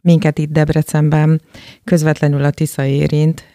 Minket 0.00 0.38
itt 0.38 0.52
Debrecenben 0.52 1.42
közvetlenül 1.84 2.44
a 2.44 2.50
Tisza 2.50 2.84
érint, 2.84 3.53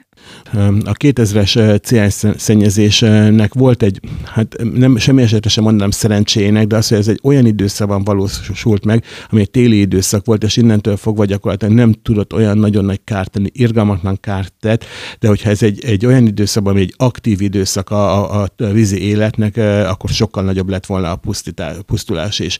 a 0.83 0.93
2000-es 0.93 1.81
CH 1.81 2.37
szennyezésnek 2.37 3.53
volt 3.53 3.83
egy, 3.83 3.99
hát 4.23 4.55
nem, 4.73 4.97
semmi 4.97 5.21
esetre 5.21 5.49
sem 5.49 5.63
mondanám 5.63 5.91
szerencséjének, 5.91 6.67
de 6.67 6.75
az, 6.75 6.87
hogy 6.87 6.97
ez 6.97 7.07
egy 7.07 7.19
olyan 7.23 7.45
időszakban 7.45 8.03
valósult 8.03 8.85
meg, 8.85 9.03
ami 9.29 9.41
egy 9.41 9.51
téli 9.51 9.79
időszak 9.79 10.25
volt, 10.25 10.43
és 10.43 10.57
innentől 10.57 10.97
fogva 10.97 11.25
gyakorlatilag 11.25 11.73
nem 11.73 11.93
tudott 12.03 12.33
olyan 12.33 12.57
nagyon 12.57 12.85
nagy 12.85 13.01
kárt 13.03 13.31
tenni, 13.31 13.49
irgalmatlan 13.53 14.17
kárt 14.21 14.53
tett, 14.59 14.85
de 15.19 15.27
hogyha 15.27 15.49
ez 15.49 15.63
egy, 15.63 15.85
egy 15.85 16.05
olyan 16.05 16.27
időszakban, 16.27 16.73
ami 16.73 16.81
egy 16.81 16.93
aktív 16.97 17.41
időszak 17.41 17.89
a, 17.89 18.33
a, 18.41 18.47
a 18.57 18.65
vízi 18.65 19.01
életnek, 19.01 19.57
akkor 19.87 20.09
sokkal 20.09 20.43
nagyobb 20.43 20.69
lett 20.69 20.85
volna 20.85 21.11
a 21.11 21.15
pusztítás, 21.15 21.75
pusztulás 21.85 22.39
is. 22.39 22.57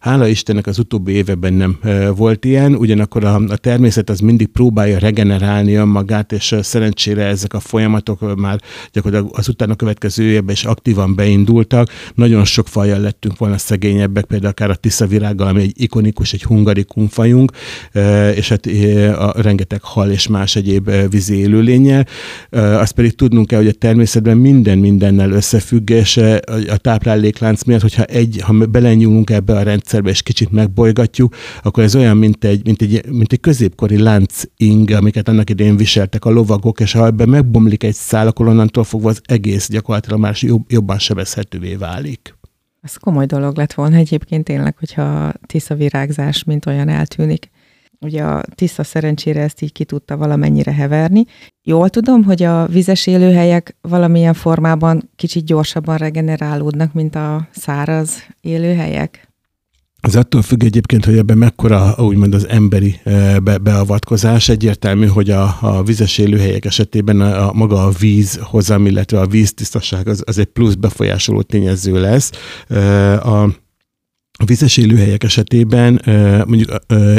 Hála 0.00 0.26
Istennek 0.26 0.66
az 0.66 0.78
utóbbi 0.78 1.12
években 1.12 1.52
nem 1.52 1.78
volt 2.16 2.44
ilyen, 2.44 2.74
ugyanakkor 2.74 3.24
a, 3.24 3.34
a 3.34 3.56
természet 3.56 4.10
az 4.10 4.20
mindig 4.20 4.46
próbálja 4.46 4.98
regenerálni 4.98 5.74
önmagát, 5.74 6.32
és 6.32 6.56
szerencsére 6.60 6.93
szerencsére 6.94 7.30
ezek 7.30 7.54
a 7.54 7.60
folyamatok 7.60 8.36
már 8.36 8.60
gyakorlatilag 8.92 9.32
az 9.38 9.48
utána 9.48 9.74
következő 9.74 10.24
évben 10.24 10.54
is 10.54 10.64
aktívan 10.64 11.14
beindultak. 11.14 11.88
Nagyon 12.14 12.44
sok 12.44 12.68
fajjal 12.68 13.00
lettünk 13.00 13.38
volna 13.38 13.58
szegényebbek, 13.58 14.24
például 14.24 14.50
akár 14.50 14.70
a 14.70 14.74
Tisza 14.74 15.06
virággal, 15.06 15.46
ami 15.46 15.62
egy 15.62 15.72
ikonikus, 15.76 16.32
egy 16.32 16.42
hungarikum 16.42 17.08
fajunk, 17.08 17.52
és 18.34 18.48
hát 18.48 18.66
a 19.18 19.42
rengeteg 19.42 19.82
hal 19.82 20.10
és 20.10 20.26
más 20.26 20.56
egyéb 20.56 20.90
vízi 21.10 21.34
élőlényel. 21.34 22.06
Azt 22.50 22.92
pedig 22.92 23.14
tudnunk 23.14 23.46
kell, 23.46 23.58
hogy 23.58 23.68
a 23.68 23.72
természetben 23.72 24.36
minden 24.36 24.78
mindennel 24.78 25.30
összefügg, 25.30 25.90
és 25.90 26.16
a 26.68 26.76
tápláléklánc 26.76 27.62
miatt, 27.62 27.80
hogyha 27.80 28.04
egy, 28.04 28.40
ha 28.42 28.52
belenyúlunk 28.52 29.30
ebbe 29.30 29.56
a 29.56 29.62
rendszerbe, 29.62 30.10
és 30.10 30.22
kicsit 30.22 30.50
megbolygatjuk, 30.50 31.36
akkor 31.62 31.82
ez 31.82 31.96
olyan, 31.96 32.16
mint 32.16 32.44
egy, 32.44 32.64
mint 32.64 32.82
egy, 32.82 33.00
mint 33.10 33.32
egy 33.32 33.40
középkori 33.40 33.98
lánc 33.98 34.42
ing, 34.56 34.90
amiket 34.90 35.28
annak 35.28 35.50
idején 35.50 35.76
viseltek 35.76 36.24
a 36.24 36.30
lovagok, 36.30 36.80
és 36.84 36.92
ha 36.92 37.06
ebben 37.06 37.28
megbomlik 37.28 37.82
egy 37.82 37.94
szál, 37.94 38.26
akkor 38.26 38.48
onnantól 38.48 38.84
fogva 38.84 39.08
az 39.08 39.20
egész 39.24 39.68
gyakorlatilag 39.68 40.20
már 40.20 40.34
jobb, 40.40 40.64
jobban 40.68 40.98
sebezhetővé 40.98 41.74
válik. 41.74 42.34
Ez 42.80 42.96
komoly 42.96 43.26
dolog 43.26 43.56
lett 43.56 43.72
volna 43.72 43.96
egyébként 43.96 44.44
tényleg, 44.44 44.76
hogyha 44.78 45.32
tisza 45.46 45.74
virágzás 45.74 46.44
mint 46.44 46.66
olyan 46.66 46.88
eltűnik. 46.88 47.50
Ugye 48.00 48.22
a 48.22 48.42
tiszta 48.54 48.84
szerencsére 48.84 49.40
ezt 49.40 49.62
így 49.62 49.72
ki 49.72 49.84
tudta 49.84 50.16
valamennyire 50.16 50.72
heverni. 50.72 51.24
Jól 51.62 51.88
tudom, 51.88 52.24
hogy 52.24 52.42
a 52.42 52.66
vizes 52.66 53.06
élőhelyek 53.06 53.76
valamilyen 53.80 54.34
formában 54.34 55.10
kicsit 55.16 55.44
gyorsabban 55.44 55.96
regenerálódnak, 55.96 56.92
mint 56.92 57.14
a 57.14 57.48
száraz 57.50 58.26
élőhelyek? 58.40 59.33
Az 60.06 60.16
attól 60.16 60.42
függ 60.42 60.64
egyébként, 60.64 61.04
hogy 61.04 61.16
ebben 61.18 61.38
mekkora 61.38 61.94
úgymond 61.98 62.34
az 62.34 62.48
emberi 62.48 63.00
eh, 63.04 63.36
be, 63.38 63.58
beavatkozás. 63.58 64.48
Egyértelmű, 64.48 65.06
hogy 65.06 65.30
a, 65.30 65.56
a 65.60 65.82
vizes 65.82 66.18
élőhelyek 66.18 66.64
esetében 66.64 67.20
a, 67.20 67.48
a 67.48 67.52
maga 67.52 67.84
a 67.84 67.90
víz 67.90 68.38
hozam, 68.42 68.86
illetve 68.86 69.20
a 69.20 69.26
víztisztaság 69.26 70.08
az, 70.08 70.22
az 70.26 70.38
egy 70.38 70.44
plusz 70.44 70.74
befolyásoló 70.74 71.42
tényező 71.42 72.00
lesz. 72.00 72.30
Eh, 72.68 73.26
a 73.26 73.48
a 74.38 74.44
vizes 74.44 74.76
élőhelyek 74.76 75.22
esetében 75.24 76.02
mondjuk 76.46 76.70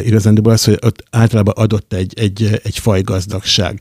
igazándiból 0.05 0.51
az, 0.51 0.63
hogy 0.63 0.77
ott 0.81 1.03
általában 1.11 1.53
adott 1.57 1.93
egy, 1.93 2.13
egy, 2.19 2.59
egy 2.63 2.77
fajgazdagság. 2.77 3.79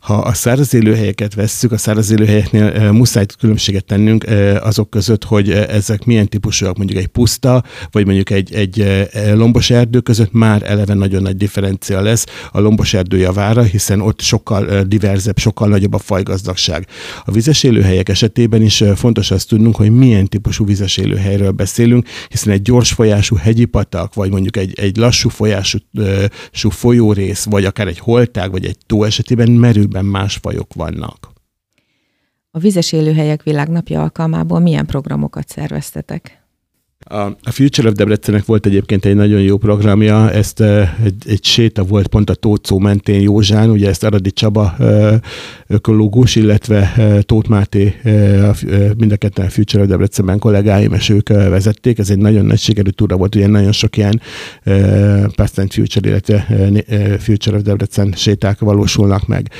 Ha 0.00 0.14
a 0.14 0.32
száraz 0.32 0.74
élőhelyeket 0.74 1.34
vesszük, 1.34 1.72
a 1.72 1.76
száraz 1.76 2.10
élőhelyeknél 2.10 2.92
muszáj 2.92 3.26
különbséget 3.38 3.84
tennünk 3.84 4.26
azok 4.60 4.90
között, 4.90 5.24
hogy 5.24 5.50
ezek 5.50 6.04
milyen 6.04 6.28
típusúak, 6.28 6.76
mondjuk 6.76 6.98
egy 6.98 7.06
puszta, 7.06 7.64
vagy 7.90 8.04
mondjuk 8.04 8.30
egy, 8.30 8.54
egy 8.54 9.06
lombos 9.34 9.70
erdő 9.70 10.00
között 10.00 10.32
már 10.32 10.62
eleve 10.62 10.94
nagyon 10.94 11.22
nagy 11.22 11.36
differencia 11.36 12.00
lesz 12.00 12.26
a 12.50 12.60
lombos 12.60 12.94
erdő 12.94 13.16
javára, 13.16 13.62
hiszen 13.62 14.00
ott 14.00 14.20
sokkal 14.20 14.82
diverzebb, 14.82 15.38
sokkal 15.38 15.68
nagyobb 15.68 15.94
a 15.94 15.98
fajgazdagság. 15.98 16.86
A 17.24 17.30
vizes 17.30 17.62
élőhelyek 17.62 18.08
esetében 18.08 18.62
is 18.62 18.84
fontos 18.94 19.30
azt 19.30 19.48
tudnunk, 19.48 19.76
hogy 19.76 19.90
milyen 19.90 20.26
típusú 20.26 20.64
vizes 20.66 20.96
élőhelyről 20.96 21.50
beszélünk, 21.50 22.08
hiszen 22.28 22.52
egy 22.52 22.62
gyors 22.76 22.92
folyású 22.92 23.36
hegyi 23.36 23.64
patak, 23.64 24.14
vagy 24.14 24.30
mondjuk 24.30 24.56
egy, 24.56 24.78
egy 24.78 24.96
lassú 24.96 25.28
folyású 25.28 25.78
sú 26.50 26.70
folyórész, 26.70 27.44
vagy 27.44 27.64
akár 27.64 27.86
egy 27.86 27.98
holtág, 27.98 28.50
vagy 28.50 28.64
egy 28.64 28.78
tó 28.86 29.04
esetében 29.04 29.50
merőben 29.50 30.04
más 30.04 30.38
fajok 30.42 30.74
vannak. 30.74 31.32
A 32.50 32.58
vizes 32.58 32.92
élőhelyek 32.92 33.42
világnapja 33.42 34.02
alkalmából 34.02 34.58
milyen 34.58 34.86
programokat 34.86 35.48
szerveztetek? 35.48 36.45
A, 37.08 37.50
Future 37.50 37.88
of 37.88 37.94
Debrecennek 37.94 38.44
volt 38.44 38.66
egyébként 38.66 39.04
egy 39.04 39.14
nagyon 39.14 39.40
jó 39.40 39.56
programja, 39.56 40.30
ezt 40.30 40.60
egy, 41.04 41.14
egy 41.26 41.44
séta 41.44 41.82
volt 41.82 42.06
pont 42.06 42.30
a 42.30 42.34
Tócó 42.34 42.78
mentén 42.78 43.20
Józsán, 43.20 43.70
ugye 43.70 43.88
ezt 43.88 44.04
Aradi 44.04 44.30
Csaba 44.30 44.76
ökológus, 45.66 46.36
illetve 46.36 46.92
Tóth 47.22 47.48
Máté, 47.48 47.94
mind 48.96 49.12
a 49.12 49.16
ketten 49.16 49.46
a 49.46 49.48
Future 49.48 49.82
of 49.82 49.88
Debrecenben 49.88 50.38
kollégáim, 50.38 50.92
és 50.92 51.08
ők 51.08 51.28
vezették. 51.28 51.98
Ez 51.98 52.10
egy 52.10 52.18
nagyon 52.18 52.44
nagy 52.44 52.58
sikerű 52.58 52.90
túra 52.90 53.16
volt, 53.16 53.34
ugye 53.34 53.46
nagyon 53.46 53.72
sok 53.72 53.96
ilyen 53.96 54.20
Past 55.34 55.58
and 55.58 55.72
Future, 55.72 56.08
illetve 56.08 56.46
Future 57.18 57.56
of 57.56 57.62
Debrecen 57.62 58.12
séták 58.16 58.58
valósulnak 58.58 59.26
meg. 59.26 59.50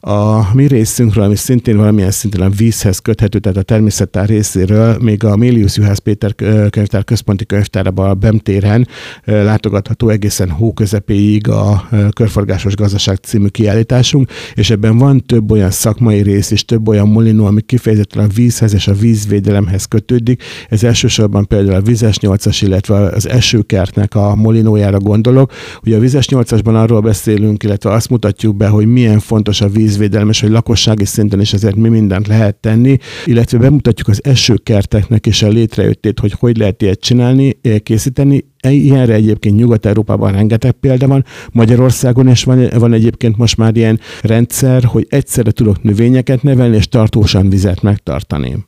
A 0.00 0.54
mi 0.54 0.66
részünkről, 0.66 1.24
ami 1.24 1.36
szintén 1.36 1.76
valamilyen 1.76 2.10
szinten 2.10 2.40
a 2.40 2.48
vízhez 2.48 2.98
köthető, 2.98 3.38
tehát 3.38 3.58
a 3.58 3.62
természettár 3.62 4.28
részéről, 4.28 4.96
még 5.00 5.24
a 5.24 5.36
Mélius 5.36 5.76
Juhász 5.76 5.98
Péter 5.98 6.34
könyvtár 6.70 6.95
könyvtár, 6.96 7.04
központi 7.04 7.46
könyvtárában 7.46 8.10
a 8.10 8.14
Bemtéren 8.14 8.88
látogatható 9.24 10.08
egészen 10.08 10.50
hó 10.50 10.72
közepéig 10.72 11.48
a 11.48 11.88
Körforgásos 12.10 12.74
Gazdaság 12.74 13.16
című 13.16 13.46
kiállításunk, 13.46 14.30
és 14.54 14.70
ebben 14.70 14.98
van 14.98 15.22
több 15.26 15.50
olyan 15.50 15.70
szakmai 15.70 16.22
rész 16.22 16.50
és 16.50 16.64
több 16.64 16.88
olyan 16.88 17.08
molinó, 17.08 17.44
ami 17.44 17.60
kifejezetten 17.60 18.24
a 18.24 18.26
vízhez 18.34 18.74
és 18.74 18.88
a 18.88 18.94
vízvédelemhez 18.94 19.84
kötődik. 19.84 20.42
Ez 20.68 20.84
elsősorban 20.84 21.46
például 21.46 21.76
a 21.76 21.80
vizes 21.80 22.18
nyolcas, 22.18 22.62
illetve 22.62 22.94
az 22.94 23.28
esőkertnek 23.28 24.14
a 24.14 24.34
molinójára 24.34 24.98
gondolok. 24.98 25.52
Ugye 25.84 25.96
a 25.96 26.00
vizes 26.00 26.28
nyolcasban 26.28 26.76
arról 26.76 27.00
beszélünk, 27.00 27.62
illetve 27.62 27.90
azt 27.90 28.10
mutatjuk 28.10 28.56
be, 28.56 28.68
hogy 28.68 28.86
milyen 28.86 29.18
fontos 29.18 29.60
a 29.60 29.68
vízvédelem, 29.68 30.28
és 30.28 30.40
hogy 30.40 30.50
lakossági 30.50 31.04
szinten 31.04 31.40
is 31.40 31.52
ezért 31.52 31.76
mi 31.76 31.88
mindent 31.88 32.26
lehet 32.26 32.54
tenni, 32.56 32.96
illetve 33.24 33.58
bemutatjuk 33.58 34.08
az 34.08 34.20
esőkerteknek 34.24 35.26
és 35.26 35.42
a 35.42 35.48
létrejöttét, 35.48 36.20
hogy 36.20 36.34
hogy 36.38 36.56
lehet 36.56 36.82
ilyet 36.86 37.00
csinálni, 37.00 37.58
eh, 37.62 37.78
készíteni. 37.78 38.44
Ilyenre 38.68 39.14
egyébként 39.14 39.56
Nyugat-Európában 39.56 40.32
rengeteg 40.32 40.72
példa 40.72 41.06
van, 41.06 41.24
Magyarországon 41.52 42.28
is 42.28 42.44
van, 42.44 42.68
van 42.78 42.92
egyébként 42.92 43.36
most 43.36 43.56
már 43.56 43.76
ilyen 43.76 44.00
rendszer, 44.22 44.84
hogy 44.84 45.06
egyszerre 45.08 45.50
tudok 45.50 45.82
növényeket 45.82 46.42
nevelni 46.42 46.76
és 46.76 46.88
tartósan 46.88 47.48
vizet 47.48 47.82
megtartani. 47.82 48.66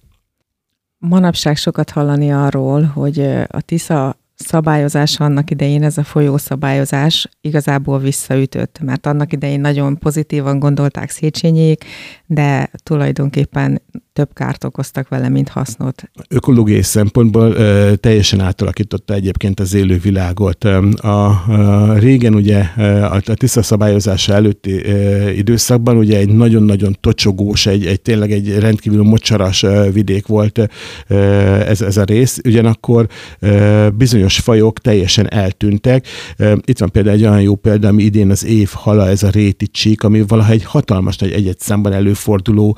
Manapság 0.98 1.56
sokat 1.56 1.90
hallani 1.90 2.30
arról, 2.30 2.82
hogy 2.82 3.20
a 3.46 3.60
Tisza 3.60 4.16
szabályozása 4.34 5.24
annak 5.24 5.50
idején, 5.50 5.82
ez 5.82 5.98
a 5.98 6.02
folyószabályozás 6.02 7.28
igazából 7.40 7.98
visszaütött, 7.98 8.78
mert 8.82 9.06
annak 9.06 9.32
idején 9.32 9.60
nagyon 9.60 9.98
pozitívan 9.98 10.58
gondolták 10.58 11.10
Széchenyiék, 11.10 11.84
de 12.30 12.70
tulajdonképpen 12.82 13.82
több 14.12 14.32
kárt 14.32 14.64
okoztak 14.64 15.08
vele, 15.08 15.28
mint 15.28 15.48
hasznot. 15.48 16.10
Ökológiai 16.28 16.82
szempontból 16.82 17.52
ö, 17.52 17.92
teljesen 17.96 18.40
átalakította 18.40 19.14
egyébként 19.14 19.60
az 19.60 19.74
élő 19.74 19.98
világot. 19.98 20.64
A, 20.64 21.26
a 21.56 21.92
régen 21.98 22.34
ugye 22.34 22.58
a, 22.58 23.14
a 23.14 23.34
tiszta 23.34 23.62
szabályozása 23.62 24.32
előtti 24.32 24.84
ö, 24.84 25.28
időszakban 25.30 25.96
ugye 25.96 26.18
egy 26.18 26.28
nagyon-nagyon 26.28 26.96
tocsogós, 27.00 27.66
egy, 27.66 27.86
egy 27.86 28.00
tényleg 28.00 28.32
egy 28.32 28.58
rendkívül 28.58 29.02
mocsaras 29.02 29.62
ö, 29.62 29.90
vidék 29.92 30.26
volt 30.26 30.68
ö, 31.08 31.16
ez, 31.60 31.80
ez 31.80 31.96
a 31.96 32.04
rész, 32.04 32.40
ugyanakkor 32.44 33.06
ö, 33.38 33.88
bizonyos 33.96 34.38
fajok 34.38 34.78
teljesen 34.78 35.30
eltűntek. 35.30 36.06
Ö, 36.36 36.54
itt 36.64 36.78
van 36.78 36.90
például 36.90 37.16
egy 37.16 37.24
olyan 37.24 37.42
jó 37.42 37.54
példa, 37.54 37.88
ami 37.88 38.02
idén 38.02 38.30
az 38.30 38.44
év 38.44 38.70
hala, 38.72 39.08
ez 39.08 39.22
a 39.22 39.30
réti 39.30 39.66
csík, 39.66 40.02
ami 40.02 40.22
valahogy 40.26 40.54
egy 40.54 40.64
hatalmas 40.64 41.16
nagy 41.16 41.32
egyet 41.32 41.60
számban 41.60 41.92
elő 41.92 42.12
előforduló 42.18 42.76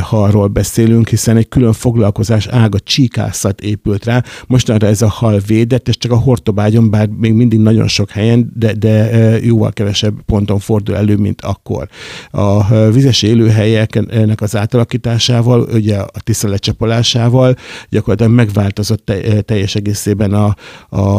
halról 0.00 0.46
beszélünk, 0.46 1.08
hiszen 1.08 1.36
egy 1.36 1.48
külön 1.48 1.72
foglalkozás 1.72 2.46
ága 2.46 2.78
csíkászat 2.80 3.60
épült 3.60 4.04
rá. 4.04 4.22
Mostanra 4.46 4.86
ez 4.86 5.02
a 5.02 5.08
hal 5.08 5.40
védett, 5.46 5.88
és 5.88 5.98
csak 5.98 6.12
a 6.12 6.16
hortobágyon, 6.16 6.90
bár 6.90 7.08
még 7.08 7.32
mindig 7.32 7.58
nagyon 7.58 7.88
sok 7.88 8.10
helyen, 8.10 8.52
de, 8.54 8.72
de 8.72 9.10
jóval 9.42 9.72
kevesebb 9.72 10.14
ponton 10.26 10.58
fordul 10.58 10.96
elő, 10.96 11.16
mint 11.16 11.40
akkor. 11.40 11.88
A 12.30 12.74
vizes 12.90 13.22
élőhelyeknek 13.22 14.40
az 14.40 14.56
átalakításával, 14.56 15.60
ugye 15.60 15.96
a 15.96 16.20
Tisza 16.24 16.48
lecsapolásával 16.48 17.56
gyakorlatilag 17.90 18.32
megváltozott 18.32 19.12
teljes 19.44 19.74
egészében 19.74 20.32
a, 20.32 20.56
a, 20.88 21.14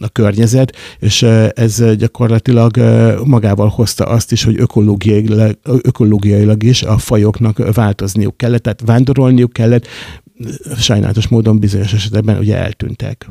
a 0.00 0.08
környezet, 0.12 0.76
és 0.98 1.22
ez 1.54 1.96
gyakorlatilag 1.96 2.76
magával 3.24 3.68
hozta 3.68 4.04
azt 4.04 4.32
is, 4.32 4.44
hogy 4.44 4.60
ökológiailag, 4.60 5.58
ökológiailag 6.10 6.62
is 6.62 6.82
a 6.82 6.98
fajoknak 6.98 7.74
változniuk 7.74 8.36
kellett, 8.36 8.62
tehát 8.62 8.80
vándorolniuk 8.84 9.52
kellett, 9.52 9.86
sajnálatos 10.78 11.28
módon 11.28 11.58
bizonyos 11.58 11.92
esetekben 11.92 12.38
ugye 12.38 12.56
eltűntek. 12.56 13.28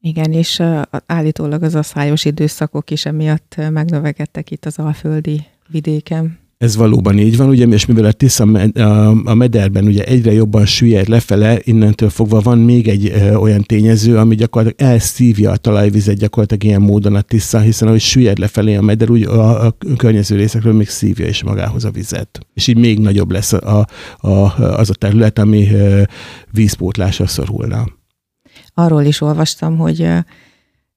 Igen, 0.00 0.32
és 0.32 0.62
állítólag 1.06 1.62
az 1.62 1.74
a 1.74 1.82
szájos 1.82 2.24
időszakok 2.24 2.90
is 2.90 3.06
emiatt 3.06 3.56
megnövekedtek 3.70 4.50
itt 4.50 4.64
az 4.64 4.78
alföldi 4.78 5.44
vidéken. 5.68 6.38
Ez 6.60 6.76
valóban 6.76 7.18
így 7.18 7.36
van, 7.36 7.48
ugye, 7.48 7.66
és 7.66 7.86
mivel 7.86 8.04
a 8.04 8.12
Tisza 8.12 8.44
a 9.24 9.34
mederben 9.34 9.84
ugye 9.84 10.04
egyre 10.04 10.32
jobban 10.32 10.66
süllyed 10.66 11.08
lefele, 11.08 11.58
innentől 11.62 12.10
fogva 12.10 12.40
van 12.40 12.58
még 12.58 12.88
egy 12.88 13.06
ö, 13.08 13.34
olyan 13.34 13.62
tényező, 13.62 14.16
ami 14.16 14.34
gyakorlatilag 14.34 14.92
elszívja 14.92 15.50
a 15.50 15.56
talajvizet 15.56 16.16
gyakorlatilag 16.16 16.64
ilyen 16.64 16.80
módon 16.80 17.14
a 17.14 17.20
Tisza, 17.20 17.60
hiszen 17.60 17.88
ahogy 17.88 18.00
süllyed 18.00 18.38
lefelé 18.38 18.74
a 18.74 18.80
meder, 18.80 19.10
úgy 19.10 19.22
a, 19.22 19.66
a 19.66 19.76
környező 19.96 20.36
részekről 20.36 20.72
még 20.72 20.88
szívja 20.88 21.26
is 21.26 21.42
magához 21.42 21.84
a 21.84 21.90
vizet. 21.90 22.40
És 22.54 22.66
így 22.66 22.78
még 22.78 22.98
nagyobb 22.98 23.30
lesz 23.30 23.52
a, 23.52 23.86
a, 24.18 24.60
az 24.60 24.90
a 24.90 24.94
terület, 24.94 25.38
ami 25.38 25.72
ö, 25.72 26.02
vízpótlásra 26.50 27.26
szorulna. 27.26 27.88
Arról 28.74 29.02
is 29.02 29.20
olvastam, 29.20 29.76
hogy 29.76 30.08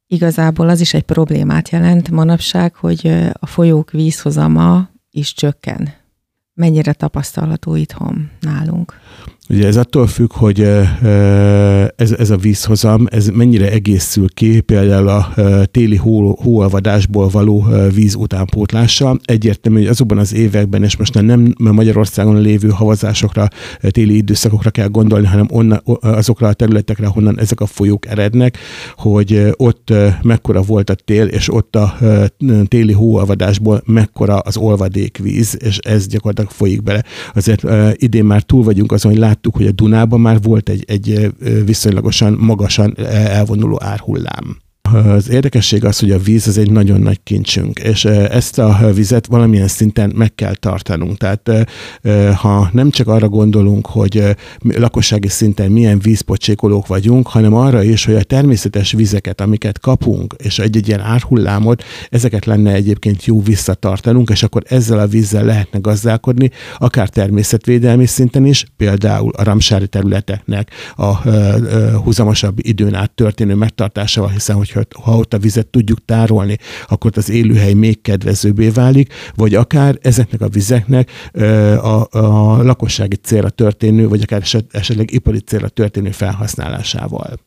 igazából 0.08 0.70
az 0.70 0.82
is 0.82 0.94
egy 0.94 1.04
problémát 1.04 1.70
jelent 1.70 2.10
manapság, 2.10 2.76
hogy 2.76 3.12
a 3.34 3.46
folyók 3.46 3.92
vízhozama 3.92 4.92
is 5.14 5.34
csökken. 5.34 5.94
Mennyire 6.54 6.94
tapasztalható 6.94 7.76
itthon 7.76 8.32
nálunk? 8.40 9.00
Ugye 9.50 9.68
ez 9.68 9.76
attól 9.76 10.08
függ, 10.08 10.34
hogy 10.34 10.60
ez, 11.96 12.12
ez 12.12 12.30
a 12.30 12.38
vízhozam, 12.38 13.06
ez 13.10 13.28
mennyire 13.28 13.72
egészül 13.72 14.28
ki 14.34 14.60
például 14.60 15.08
a 15.08 15.34
téli 15.72 15.96
hó, 15.96 16.38
hóalvadásból 16.42 17.28
való 17.28 17.66
víz 17.94 18.16
utánpótlással. 18.16 19.20
Egyértelmű, 19.24 19.80
hogy 19.80 19.88
azokban 19.88 20.18
az 20.18 20.34
években, 20.34 20.84
és 20.84 20.98
most 20.98 21.22
nem 21.22 21.54
Magyarországon 21.58 22.42
lévő 22.42 22.68
havazásokra, 22.68 23.48
téli 23.80 24.16
időszakokra 24.16 24.70
kell 24.70 24.88
gondolni, 24.88 25.28
hanem 25.28 25.48
onna, 25.50 25.76
azokra 26.02 26.48
a 26.48 26.54
területekre, 26.54 27.08
honnan 27.08 27.40
ezek 27.40 27.60
a 27.60 27.66
folyók 27.66 28.08
erednek, 28.08 28.58
hogy 28.96 29.54
ott 29.58 29.94
mekkora 30.22 30.62
volt 30.62 30.90
a 30.90 30.96
tél, 30.96 31.28
és 31.28 31.54
ott 31.54 31.76
a 31.76 31.98
téli 32.68 32.94
hóalvadásból 32.94 33.82
mekkora 33.86 34.38
az 34.38 34.58
olvadékvíz, 34.58 35.58
és 35.60 35.78
ez 35.78 36.08
gyakorlatilag 36.08 36.52
folyik 36.52 36.84
bele. 36.84 37.04
Azért 37.34 37.64
idén 37.94 38.26
már 38.26 38.42
túl 38.42 38.64
vagyunk 38.64 38.92
azon, 38.92 39.12
hogy 39.12 39.22
láttuk, 39.34 39.56
hogy 39.56 39.68
a 39.68 39.72
Dunában 39.72 40.20
már 40.20 40.42
volt 40.42 40.70
egy, 40.70 40.84
egy 40.88 41.32
viszonylagosan 41.66 42.34
magasan 42.34 42.98
elvonuló 43.08 43.80
árhullám. 43.84 44.58
Az 44.94 45.30
érdekesség 45.30 45.86
az, 45.86 46.00
hogy 46.00 46.12
a 46.12 46.20
víz 46.20 46.48
az 46.48 46.58
egy 46.58 46.72
nagyon 46.72 47.02
nagy 47.02 47.20
kincsünk, 47.24 47.80
és 47.80 48.06
ezt 48.06 48.60
a 48.60 48.92
vizet 48.94 49.26
valamilyen 49.26 49.68
szinten 49.68 50.12
meg 50.16 50.36
kell 50.36 50.56
tartanunk. 50.56 51.18
Tehát 51.18 51.50
ha 52.36 52.70
nem 52.72 52.90
csak 52.90 53.08
arra 53.08 53.30
gondolunk, 53.30 53.86
hogy 53.86 54.36
lakossági 54.60 55.28
szinten 55.28 55.72
milyen 55.72 56.00
vízpocsékolók 56.00 56.88
vagyunk, 56.88 57.28
hanem 57.28 57.54
arra 57.54 57.84
is, 57.84 58.06
hogy 58.06 58.16
a 58.16 58.24
természetes 58.24 58.92
vizeket, 58.92 59.42
amiket 59.42 59.80
kapunk, 59.80 60.36
és 60.38 60.60
egy-egy 60.60 60.88
ilyen 60.88 61.00
árhullámot, 61.00 61.84
ezeket 62.10 62.46
lenne 62.46 62.74
egyébként 62.74 63.26
jó 63.26 63.42
visszatartanunk, 63.42 64.30
és 64.30 64.44
akkor 64.44 64.64
ezzel 64.68 65.00
a 65.00 65.08
vízzel 65.08 65.44
lehetne 65.44 65.80
gazdálkodni, 65.80 66.52
akár 66.78 67.10
természetvédelmi 67.10 68.06
szinten 68.06 68.46
is, 68.46 68.66
például 68.78 69.32
a 69.36 69.44
ramsári 69.44 69.88
területeknek 69.88 70.70
a 70.96 71.16
húzamosabb 71.98 72.58
időn 72.62 72.96
át 72.96 73.12
történő 73.12 73.56
megtartásával, 73.56 74.30
hiszen 74.30 74.56
hogyha 74.56 74.83
ha 75.04 75.18
ott 75.18 75.34
a 75.34 75.38
vizet 75.38 75.68
tudjuk 75.68 76.06
tárolni, 76.06 76.58
akkor 76.88 77.12
az 77.16 77.30
élőhely 77.30 77.74
még 77.74 78.02
kedvezőbbé 78.02 78.70
válik, 78.70 79.14
vagy 79.36 79.56
akár 79.56 79.98
ezeknek 80.02 80.42
a 80.42 80.50
vizeknek 80.50 81.12
a, 81.82 82.18
a 82.18 82.64
lakossági 82.64 83.16
célra 83.16 83.50
történő, 83.50 84.08
vagy 84.08 84.22
akár 84.22 84.44
esetleg 84.72 85.12
ipari 85.14 85.40
célra 85.40 85.70
történő 85.70 86.12
felhasználásával. 86.12 87.40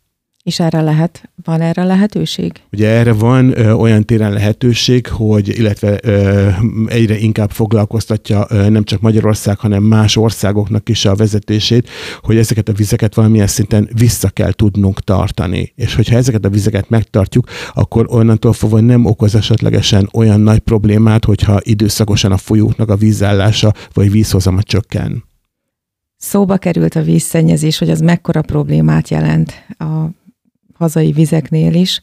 És 0.46 0.60
erre 0.60 0.80
lehet, 0.80 1.30
van 1.44 1.60
erre 1.60 1.84
lehetőség? 1.84 2.52
Ugye 2.72 2.88
erre 2.88 3.12
van 3.12 3.58
ö, 3.58 3.72
olyan 3.72 4.04
téren 4.04 4.32
lehetőség, 4.32 5.06
hogy 5.06 5.48
illetve 5.58 5.98
ö, 6.02 6.48
egyre 6.86 7.18
inkább 7.18 7.50
foglalkoztatja 7.50 8.46
ö, 8.48 8.68
nem 8.68 8.84
csak 8.84 9.00
Magyarország, 9.00 9.58
hanem 9.58 9.82
más 9.82 10.16
országoknak 10.16 10.88
is 10.88 11.04
a 11.04 11.14
vezetését, 11.14 11.88
hogy 12.20 12.36
ezeket 12.36 12.68
a 12.68 12.72
vizeket 12.72 13.14
valamilyen 13.14 13.46
szinten 13.46 13.88
vissza 13.92 14.28
kell 14.28 14.52
tudnunk 14.52 15.00
tartani. 15.00 15.72
És 15.76 15.94
hogyha 15.94 16.16
ezeket 16.16 16.44
a 16.44 16.50
vizeket 16.50 16.88
megtartjuk, 16.88 17.46
akkor 17.74 18.06
onnantól 18.08 18.52
fogva 18.52 18.80
nem 18.80 19.04
okoz 19.04 19.34
esetlegesen 19.34 20.08
olyan 20.12 20.40
nagy 20.40 20.58
problémát, 20.58 21.24
hogyha 21.24 21.58
időszakosan 21.62 22.32
a 22.32 22.36
folyóknak 22.36 22.90
a 22.90 22.96
vízállása 22.96 23.72
vagy 23.92 24.10
vízhozama 24.10 24.62
csökken. 24.62 25.24
Szóba 26.16 26.56
került 26.56 26.94
a 26.94 27.02
vízszennyezés, 27.02 27.78
hogy 27.78 27.90
az 27.90 28.00
mekkora 28.00 28.42
problémát 28.42 29.08
jelent 29.08 29.52
a 29.78 30.24
hazai 30.78 31.12
vizeknél 31.12 31.74
is, 31.74 32.02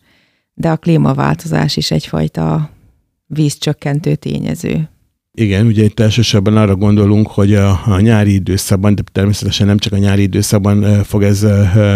de 0.53 0.69
a 0.71 0.77
klímaváltozás 0.77 1.77
is 1.77 1.91
egyfajta 1.91 2.69
vízcsökkentő 3.25 4.15
tényező. 4.15 4.89
Igen, 5.37 5.65
ugye 5.65 5.83
itt 5.83 5.99
elsősorban 5.99 6.57
arra 6.57 6.75
gondolunk, 6.75 7.27
hogy 7.27 7.53
a, 7.53 7.81
a 7.85 7.99
nyári 7.99 8.33
időszakban, 8.33 8.95
de 8.95 9.01
természetesen 9.11 9.67
nem 9.67 9.77
csak 9.77 9.93
a 9.93 9.97
nyári 9.97 10.21
időszakban 10.21 11.03
fog 11.03 11.23
ez 11.23 11.41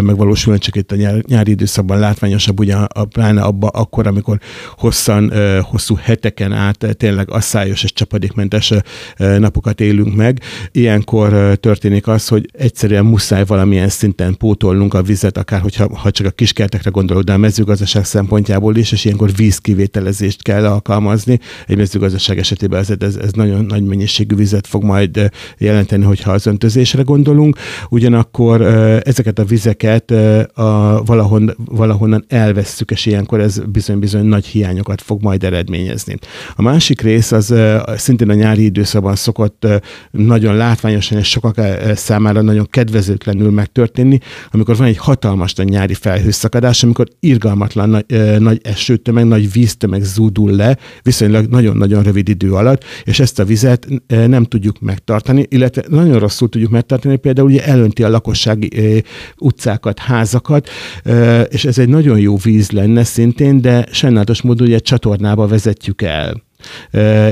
megvalósulni, 0.02 0.60
csak 0.60 0.76
itt 0.76 0.92
a 0.92 0.96
nyár, 0.96 1.24
nyári 1.28 1.52
időszakban 1.52 2.00
látványosabb, 2.00 2.60
ugye 2.60 2.76
a, 2.76 3.06
pláne 3.06 3.42
abban 3.42 3.70
akkor, 3.74 4.08
amikor 4.08 4.40
hosszan, 4.78 5.32
hosszú 5.62 5.96
heteken 6.02 6.52
át 6.52 6.98
tényleg 6.98 7.32
asszályos 7.32 7.84
és 7.84 7.94
csapadékmentes 7.94 8.74
napokat 9.18 9.82
élünk 9.82 10.16
meg. 10.16 10.42
Ilyenkor 10.72 11.58
történik 11.58 12.08
az, 12.08 12.28
hogy 12.28 12.50
egyszerűen 12.52 13.06
muszáj 13.06 13.46
valamilyen 13.46 13.90
szinten 13.90 14.38
pótolnunk 14.38 14.94
a 14.94 15.02
vizet, 15.02 15.38
akár 15.38 15.62
hogyha 15.62 15.98
ha 15.98 16.12
csak 16.12 16.28
a 16.28 16.32
kiskertekre 16.32 16.90
gondolok, 16.90 17.24
de 17.24 17.34
a 17.34 17.38
mezőgazdaság 17.38 18.06
szempontjából 18.06 18.76
is, 18.76 18.92
és 18.92 19.06
ilyenkor 19.06 19.32
vízkivételezést 19.36 20.42
kell 20.42 20.66
alkalmazni. 20.66 21.40
Egy 21.68 21.78
mezőgazdaság 21.78 22.38
esetében 22.38 22.86
ez, 23.00 23.26
ez 23.28 23.34
nagyon 23.34 23.66
nagy 23.66 23.84
mennyiségű 23.84 24.36
vizet 24.36 24.68
fog 24.68 24.84
majd 24.84 25.18
eh, 25.18 25.28
jelenteni, 25.58 26.04
hogyha 26.04 26.32
az 26.32 26.46
öntözésre 26.46 27.02
gondolunk. 27.02 27.58
Ugyanakkor 27.90 28.62
eh, 28.62 29.00
ezeket 29.00 29.40
a 29.40 29.44
vizeket 29.44 30.12
eh, 30.12 30.44
a, 30.54 31.04
valahon, 31.04 31.56
valahonnan 31.66 32.26
elvesszük, 32.28 32.92
és 32.92 33.06
ilyenkor 33.06 33.40
ez 33.40 33.60
bizony-bizony 33.60 34.26
nagy 34.26 34.46
hiányokat 34.46 35.02
fog 35.02 35.22
majd 35.22 35.44
eredményezni. 35.44 36.18
A 36.56 36.62
másik 36.62 37.02
rész 37.02 37.32
az 37.32 37.54
szintén 37.96 38.30
a 38.30 38.34
nyári 38.34 38.64
időszakban 38.64 39.16
szokott 39.16 39.68
nagyon 40.12 40.56
látványosan 40.56 41.18
és 41.18 41.30
sokak 41.30 41.56
számára 41.96 42.42
nagyon 42.42 42.68
kedvezőtlenül 42.70 43.52
megtörténni, 43.52 44.20
amikor 44.52 44.76
van 44.78 44.88
egy 44.88 44.98
hatalmas 44.98 45.54
nagy 45.54 45.70
nyári 45.70 45.94
felhőszakadás, 45.94 46.84
amikor 46.84 47.08
irgalmatlan 47.20 47.90
nagy, 47.90 48.06
nagy 48.40 48.60
esőtömeg, 48.64 49.26
nagy 49.26 49.52
víztömeg 49.52 50.04
zúdul 50.04 50.52
le, 50.52 50.78
viszonylag 51.02 51.46
nagyon-nagyon 51.46 52.04
rövid 52.04 52.30
idő 52.30 52.54
alatt, 52.54 52.84
és 53.04 53.17
és 53.18 53.24
ezt 53.24 53.40
a 53.40 53.46
vizet 53.46 53.88
eh, 54.08 54.28
nem 54.28 54.44
tudjuk 54.44 54.80
megtartani, 54.80 55.46
illetve 55.50 55.84
nagyon 55.90 56.20
rosszul 56.20 56.50
tudjuk 56.50 56.72
megtartani, 56.72 57.16
például 57.16 57.48
ugye 57.48 57.66
elönti 57.66 58.04
a 58.04 58.10
lakossági 58.10 58.70
eh, 58.78 59.02
utcákat, 59.38 60.00
házakat, 60.00 60.70
eh, 61.04 61.44
és 61.50 61.66
ez 61.66 61.78
egy 61.78 61.90
nagyon 61.90 62.20
jó 62.20 62.36
víz 62.38 62.72
lenne 62.72 63.04
szintén, 63.04 63.62
de 63.62 63.86
sajnálatos 63.92 64.42
módon 64.42 64.68
ugye 64.68 64.80
csatornába 64.80 65.48
vezetjük 65.48 66.02
el. 66.02 66.46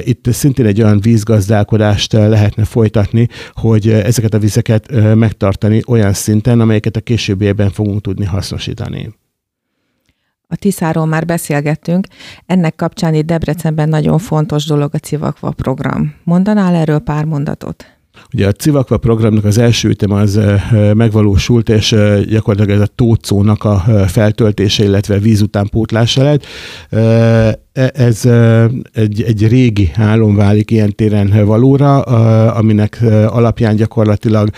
Itt 0.03 0.25
szintén 0.31 0.65
egy 0.65 0.81
olyan 0.81 0.99
vízgazdálkodást 0.99 2.13
lehetne 2.13 2.63
folytatni, 2.63 3.27
hogy 3.53 3.89
ezeket 3.89 4.33
a 4.33 4.39
vizeket 4.39 5.15
megtartani 5.15 5.81
olyan 5.87 6.13
szinten, 6.13 6.59
amelyeket 6.59 6.95
a 6.95 7.01
későbbiekben 7.01 7.69
fogunk 7.69 8.01
tudni 8.01 8.25
hasznosítani 8.25 9.13
a 10.47 10.55
Tiszáról 10.55 11.05
már 11.05 11.25
beszélgettünk, 11.25 12.07
ennek 12.45 12.75
kapcsán 12.75 13.13
itt 13.13 13.25
Debrecenben 13.25 13.89
nagyon 13.89 14.17
fontos 14.17 14.65
dolog 14.65 14.89
a 14.93 14.97
Civakva 14.97 15.51
program. 15.51 16.13
Mondanál 16.23 16.75
erről 16.75 16.99
pár 16.99 17.25
mondatot? 17.25 17.85
Ugye 18.33 18.47
a 18.47 18.51
Civakva 18.51 18.97
programnak 18.97 19.45
az 19.45 19.57
első 19.57 19.89
ütem 19.89 20.11
az 20.11 20.39
megvalósult, 20.93 21.69
és 21.69 21.95
gyakorlatilag 22.27 22.79
ez 22.79 22.87
a 22.87 22.91
tócónak 22.95 23.63
a 23.63 23.79
feltöltése, 24.07 24.83
illetve 24.83 25.19
víz 25.19 25.41
utánpótlása 25.41 26.23
lett 26.23 26.45
ez 27.93 28.25
egy, 28.93 29.21
egy 29.21 29.47
régi 29.47 29.91
álom 29.95 30.35
válik 30.35 30.71
ilyen 30.71 30.95
téren 30.95 31.45
valóra, 31.45 32.01
aminek 32.51 32.99
alapján 33.27 33.75
gyakorlatilag 33.75 34.49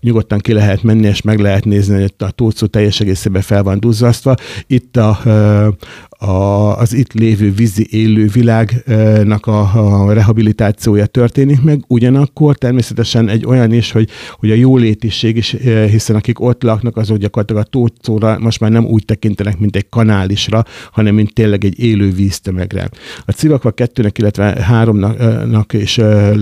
nyugodtan 0.00 0.38
ki 0.38 0.52
lehet 0.52 0.82
menni, 0.82 1.06
és 1.06 1.22
meg 1.22 1.38
lehet 1.38 1.64
nézni, 1.64 1.94
hogy 2.00 2.14
a 2.18 2.30
tócó 2.30 2.66
teljes 2.66 3.00
egészében 3.00 3.42
fel 3.42 3.62
van 3.62 3.80
duzzasztva. 3.80 4.34
Itt 4.66 4.96
a, 4.96 5.18
a, 6.18 6.78
az 6.78 6.92
itt 6.92 7.12
lévő 7.12 7.52
vízi 7.52 7.86
élő 7.90 8.26
világnak 8.26 9.46
a, 9.46 9.60
a 10.04 10.12
rehabilitációja 10.12 11.06
történik 11.06 11.62
meg, 11.62 11.84
ugyanakkor 11.88 12.56
természetesen 12.56 13.28
egy 13.28 13.46
olyan 13.46 13.72
is, 13.72 13.92
hogy, 13.92 14.08
hogy 14.32 14.50
a 14.50 14.54
jólétiség 14.54 15.36
is, 15.36 15.56
hiszen 15.90 16.16
akik 16.16 16.40
ott 16.40 16.62
laknak, 16.62 16.96
azok 16.96 17.16
gyakorlatilag 17.16 17.62
a 17.62 17.70
tócóra 17.70 18.38
most 18.38 18.60
már 18.60 18.70
nem 18.70 18.84
úgy 18.84 19.04
tekintenek, 19.04 19.58
mint 19.58 19.76
egy 19.76 19.88
kanálisra, 19.88 20.64
hanem 20.92 21.14
mint 21.14 21.34
tényleg 21.34 21.64
egy 21.64 21.78
élő 21.78 22.10
víztömegre. 22.72 22.90
A 23.24 23.32
Civakva 23.32 23.72
2-nek, 23.76 24.12
illetve 24.18 24.66
3-nak 24.70 25.64
is 25.72 26.00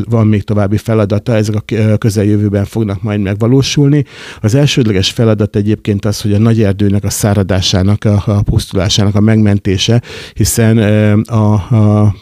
van 0.08 0.26
még 0.26 0.42
további 0.42 0.76
feladata, 0.76 1.34
ezek 1.34 1.54
a 1.54 1.96
közeljövőben 1.96 2.64
fognak 2.64 3.02
majd 3.02 3.20
megvalósulni. 3.20 4.04
Az 4.40 4.54
elsődleges 4.54 5.10
feladat 5.10 5.56
egyébként 5.56 6.04
az, 6.04 6.20
hogy 6.20 6.32
a 6.32 6.38
nagy 6.38 6.62
erdőnek 6.62 7.04
a 7.04 7.10
száradásának, 7.10 8.04
a, 8.04 8.22
a 8.26 8.42
pusztulásának 8.42 9.14
a 9.14 9.20
megment 9.20 9.62
jelentése, 9.64 10.02
hiszen 10.34 10.78
a, 11.22 11.52
a, 11.52 12.14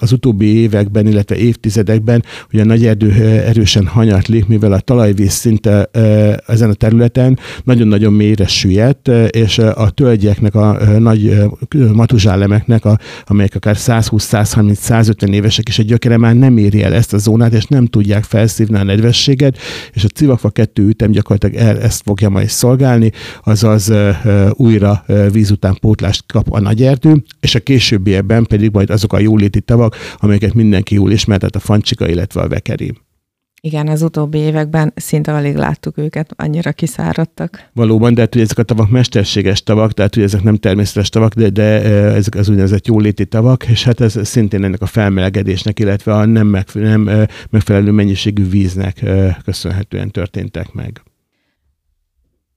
az 0.00 0.12
utóbbi 0.12 0.56
években, 0.56 1.06
illetve 1.06 1.36
évtizedekben 1.36 2.24
ugye 2.52 2.62
a 2.62 2.64
nagy 2.64 2.86
erdő 2.86 3.10
erősen 3.46 3.86
hanyatlik, 3.86 4.46
mivel 4.46 4.72
a 4.72 4.80
talajvíz 4.80 5.32
szinte 5.32 5.84
ezen 6.46 6.70
a 6.70 6.74
területen 6.74 7.38
nagyon-nagyon 7.64 8.12
mélyre 8.12 8.46
süllyedt, 8.46 9.08
és 9.30 9.58
a 9.58 9.90
tölgyeknek, 9.90 10.54
a 10.54 10.98
nagy 10.98 11.36
matuzsálemeknek, 11.92 12.84
a, 12.84 12.98
amelyek 13.44 13.78
akár 13.84 14.00
120-130-150 14.08 15.32
évesek, 15.32 15.68
és 15.68 15.78
egy 15.78 15.86
gyökere 15.86 16.16
már 16.16 16.34
nem 16.34 16.56
éri 16.56 16.82
el 16.82 16.94
ezt 16.94 17.12
a 17.12 17.18
zónát, 17.18 17.52
és 17.52 17.64
nem 17.64 17.86
tudják 17.86 18.24
felszívni 18.24 18.78
a 18.78 18.82
nedvességet, 18.82 19.58
és 19.92 20.04
a 20.04 20.08
Civakva 20.08 20.50
2 20.50 20.86
ütem 20.88 21.10
gyakorlatilag 21.10 21.76
ezt 21.76 22.02
fogja 22.04 22.28
majd 22.28 22.48
szolgálni, 22.48 23.12
azaz 23.42 23.92
újra 24.52 25.04
víz 25.32 25.50
után 25.50 25.76
pótlást 25.80 26.24
kap 26.32 26.52
a 26.52 26.60
nagy 26.60 26.82
erdő, 26.82 27.22
és 27.40 27.54
a 27.54 27.60
későbbiekben 27.60 28.44
pedig 28.44 28.70
majd 28.72 28.90
azok 28.90 29.12
a 29.12 29.18
jóléti 29.18 29.60
tavak, 29.60 29.96
amelyeket 30.16 30.54
mindenki 30.54 30.94
jól 30.94 31.10
ismer, 31.10 31.38
tehát 31.38 31.56
a 31.56 31.60
fancsika, 31.60 32.08
illetve 32.08 32.40
a 32.40 32.48
vekeri. 32.48 32.92
Igen, 33.64 33.88
az 33.88 34.02
utóbbi 34.02 34.38
években 34.38 34.92
szinte 34.96 35.34
alig 35.34 35.56
láttuk 35.56 35.98
őket, 35.98 36.32
annyira 36.36 36.72
kiszáradtak. 36.72 37.68
Valóban, 37.72 38.14
de 38.14 38.20
hát, 38.20 38.32
hogy 38.32 38.42
ezek 38.42 38.58
a 38.58 38.62
tavak 38.62 38.90
mesterséges 38.90 39.62
tavak, 39.62 39.92
tehát 39.92 40.14
hogy 40.14 40.22
ezek 40.22 40.42
nem 40.42 40.56
természetes 40.56 41.08
tavak, 41.08 41.34
de, 41.34 41.48
de 41.48 41.82
ezek 42.14 42.34
az 42.34 42.48
úgynevezett 42.48 42.86
jóléti 42.86 43.26
tavak, 43.26 43.68
és 43.68 43.84
hát 43.84 44.00
ez 44.00 44.26
szintén 44.26 44.64
ennek 44.64 44.82
a 44.82 44.86
felmelegedésnek, 44.86 45.78
illetve 45.78 46.14
a 46.14 46.24
nem, 46.24 46.46
megfelelő, 46.46 46.96
nem 46.96 47.26
megfelelő 47.50 47.90
mennyiségű 47.90 48.48
víznek 48.48 49.04
köszönhetően 49.44 50.10
történtek 50.10 50.72
meg 50.72 51.02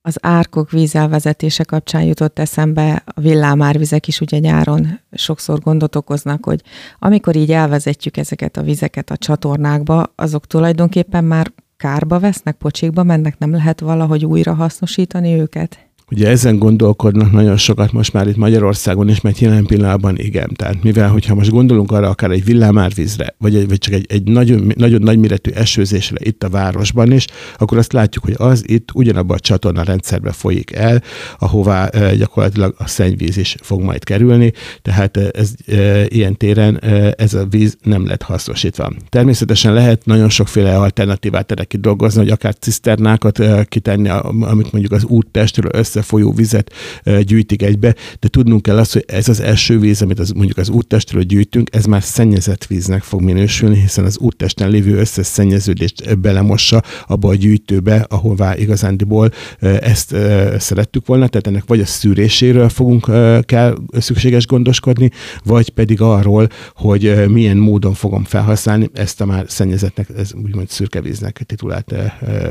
az 0.07 0.17
árkok 0.21 0.71
vízelvezetése 0.71 1.63
kapcsán 1.63 2.03
jutott 2.03 2.39
eszembe, 2.39 3.03
a 3.05 3.19
villámárvizek 3.19 4.07
is 4.07 4.21
ugye 4.21 4.39
nyáron 4.39 4.99
sokszor 5.11 5.59
gondot 5.59 5.95
okoznak, 5.95 6.45
hogy 6.45 6.61
amikor 6.99 7.35
így 7.35 7.51
elvezetjük 7.51 8.17
ezeket 8.17 8.57
a 8.57 8.61
vizeket 8.61 9.11
a 9.11 9.17
csatornákba, 9.17 10.13
azok 10.15 10.47
tulajdonképpen 10.47 11.23
már 11.23 11.51
kárba 11.77 12.19
vesznek, 12.19 12.55
pocsékba 12.55 13.03
mennek, 13.03 13.37
nem 13.37 13.51
lehet 13.51 13.79
valahogy 13.79 14.25
újra 14.25 14.53
hasznosítani 14.53 15.39
őket? 15.39 15.87
Ugye 16.11 16.27
ezen 16.27 16.57
gondolkodnak 16.57 17.31
nagyon 17.31 17.57
sokat 17.57 17.91
most 17.91 18.13
már 18.13 18.27
itt 18.27 18.35
Magyarországon 18.35 19.09
is, 19.09 19.21
mert 19.21 19.39
jelen 19.39 19.65
pillanatban 19.65 20.17
igen. 20.17 20.49
Tehát 20.55 20.83
mivel, 20.83 21.09
hogyha 21.09 21.35
most 21.35 21.49
gondolunk 21.49 21.91
arra 21.91 22.09
akár 22.09 22.31
egy 22.31 22.43
villámárvízre, 22.43 23.35
vagy, 23.37 23.55
egy, 23.55 23.67
vagy 23.67 23.77
csak 23.77 23.93
egy, 23.93 24.05
egy 24.09 24.23
nagyon, 24.23 24.73
nagyon 24.75 25.01
nagyméretű 25.01 25.51
esőzésre 25.51 26.17
itt 26.19 26.43
a 26.43 26.49
városban 26.49 27.11
is, 27.11 27.25
akkor 27.57 27.77
azt 27.77 27.93
látjuk, 27.93 28.23
hogy 28.23 28.35
az 28.37 28.63
itt 28.69 28.89
ugyanabban 28.93 29.37
a 29.37 29.39
csatorna 29.39 29.83
rendszerbe 29.83 30.31
folyik 30.31 30.71
el, 30.71 31.01
ahová 31.39 31.87
e, 31.87 32.15
gyakorlatilag 32.15 32.75
a 32.77 32.87
szennyvíz 32.87 33.37
is 33.37 33.55
fog 33.61 33.81
majd 33.81 34.03
kerülni, 34.03 34.51
tehát 34.81 35.17
ez 35.17 35.51
e, 35.65 36.05
ilyen 36.07 36.37
téren 36.37 36.77
e, 36.77 37.13
ez 37.17 37.33
a 37.33 37.45
víz 37.45 37.77
nem 37.83 38.07
lett 38.07 38.21
hasznosítva. 38.21 38.91
Természetesen 39.09 39.73
lehet 39.73 40.05
nagyon 40.05 40.29
sokféle 40.29 40.77
alternatívát 40.77 41.51
erre 41.51 41.63
kidolgozni, 41.63 42.19
hogy 42.19 42.31
akár 42.31 42.55
ciszternákat 42.59 43.41
kitenni, 43.65 44.09
amit 44.09 44.71
mondjuk 44.71 44.91
az 44.91 45.03
úttestről 45.03 45.71
össze 45.73 45.95
összefolyó 45.97 46.31
vizet 46.31 46.73
gyűjtik 47.21 47.62
egybe, 47.62 47.95
de 48.19 48.27
tudnunk 48.27 48.62
kell 48.62 48.77
azt, 48.77 48.93
hogy 48.93 49.03
ez 49.07 49.29
az 49.29 49.39
első 49.39 49.79
víz, 49.79 50.01
amit 50.01 50.19
az, 50.19 50.31
mondjuk 50.31 50.57
az 50.57 50.69
úttestről 50.69 51.23
gyűjtünk, 51.23 51.75
ez 51.75 51.86
már 51.86 52.03
szennyezett 52.03 52.65
víznek 52.65 53.03
fog 53.03 53.21
minősülni, 53.21 53.79
hiszen 53.79 54.05
az 54.05 54.17
úttesten 54.17 54.69
lévő 54.69 54.97
összes 54.97 55.25
szennyeződést 55.25 56.19
belemossa 56.19 56.83
abba 57.07 57.29
a 57.29 57.36
gyűjtőbe, 57.36 58.05
ahová 58.10 58.57
igazándiból 58.57 59.31
ezt 59.60 60.15
szerettük 60.57 61.05
volna, 61.05 61.27
tehát 61.27 61.47
ennek 61.47 61.63
vagy 61.65 61.79
a 61.79 61.86
szűréséről 61.86 62.69
fogunk 62.69 63.12
kell 63.45 63.77
szükséges 63.91 64.47
gondoskodni, 64.47 65.12
vagy 65.43 65.69
pedig 65.69 66.01
arról, 66.01 66.49
hogy 66.75 67.29
milyen 67.29 67.57
módon 67.57 67.93
fogom 67.93 68.23
felhasználni 68.23 68.89
ezt 68.93 69.21
a 69.21 69.25
már 69.25 69.45
szennyezetnek, 69.47 70.10
ez 70.17 70.33
úgymond 70.33 70.69
szürke 70.69 71.01
víznek 71.01 71.41
titulált 71.45 71.93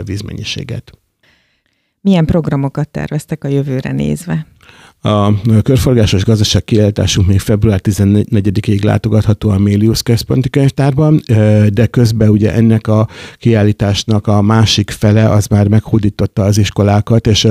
vízmennyiséget. 0.04 0.92
Milyen 2.06 2.26
programokat 2.26 2.88
terveztek 2.88 3.44
a 3.44 3.48
jövőre 3.48 3.92
nézve? 3.92 4.46
A 5.00 5.42
körforgásos 5.62 6.24
gazdaság 6.24 6.64
kiállításunk 6.64 7.28
még 7.28 7.40
február 7.40 7.80
14-ig 7.82 8.84
látogatható 8.84 9.50
a 9.50 9.58
Mélius 9.58 10.02
központi 10.02 10.50
könyvtárban, 10.50 11.20
de 11.72 11.86
közben 11.90 12.28
ugye 12.28 12.52
ennek 12.54 12.86
a 12.86 13.08
kiállításnak 13.36 14.26
a 14.26 14.42
másik 14.42 14.90
fele 14.90 15.30
az 15.30 15.46
már 15.46 15.68
meghódította 15.68 16.42
az 16.44 16.58
iskolákat, 16.58 17.26
és 17.26 17.48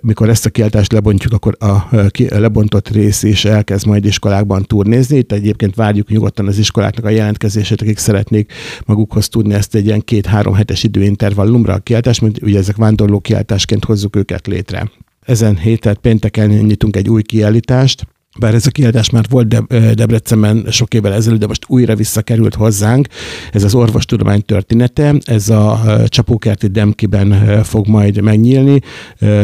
mikor 0.00 0.28
ezt 0.28 0.46
a 0.46 0.50
kiállítást 0.50 0.92
lebontjuk, 0.92 1.32
akkor 1.32 1.56
a 1.58 1.96
lebontott 2.28 2.88
rész 2.88 3.22
is 3.22 3.44
elkezd 3.44 3.86
majd 3.86 4.04
iskolákban 4.04 4.62
turnézni. 4.62 5.16
Itt 5.16 5.32
egyébként 5.32 5.74
várjuk 5.74 6.08
nyugodtan 6.08 6.46
az 6.46 6.58
iskoláknak 6.58 7.04
a 7.04 7.10
jelentkezését, 7.10 7.82
akik 7.82 7.98
szeretnék 7.98 8.52
magukhoz 8.86 9.28
tudni 9.28 9.54
ezt 9.54 9.74
egy 9.74 9.86
ilyen 9.86 10.00
két-három 10.00 10.54
hetes 10.54 10.82
időintervallumra 10.82 11.72
a 11.72 11.78
kiáltást, 11.78 12.20
mert 12.20 12.42
ugye 12.42 12.58
ezek 12.58 12.76
vándorló 12.76 13.20
kiáltásként 13.20 13.84
hozzuk 13.84 14.16
őket 14.16 14.46
létre. 14.46 14.90
Ezen 15.28 15.56
héten 15.56 15.98
pénteken 16.00 16.50
nyitunk 16.50 16.96
egy 16.96 17.08
új 17.08 17.22
kiállítást, 17.22 18.06
bár 18.38 18.54
ez 18.54 18.66
a 18.66 18.70
kiadás 18.70 19.10
már 19.10 19.24
volt 19.28 19.48
De- 19.48 19.94
Debrecenben 19.94 20.66
sok 20.70 20.94
évvel 20.94 21.12
ezelőtt, 21.12 21.40
de 21.40 21.46
most 21.46 21.64
újra 21.68 21.96
visszakerült 21.96 22.54
hozzánk. 22.54 23.06
Ez 23.52 23.64
az 23.64 23.74
orvostudomány 23.74 24.42
története, 24.42 25.14
ez 25.24 25.48
a 25.48 25.80
Csapókerti 26.06 26.66
Demkiben 26.66 27.62
fog 27.64 27.86
majd 27.86 28.20
megnyílni 28.20 28.80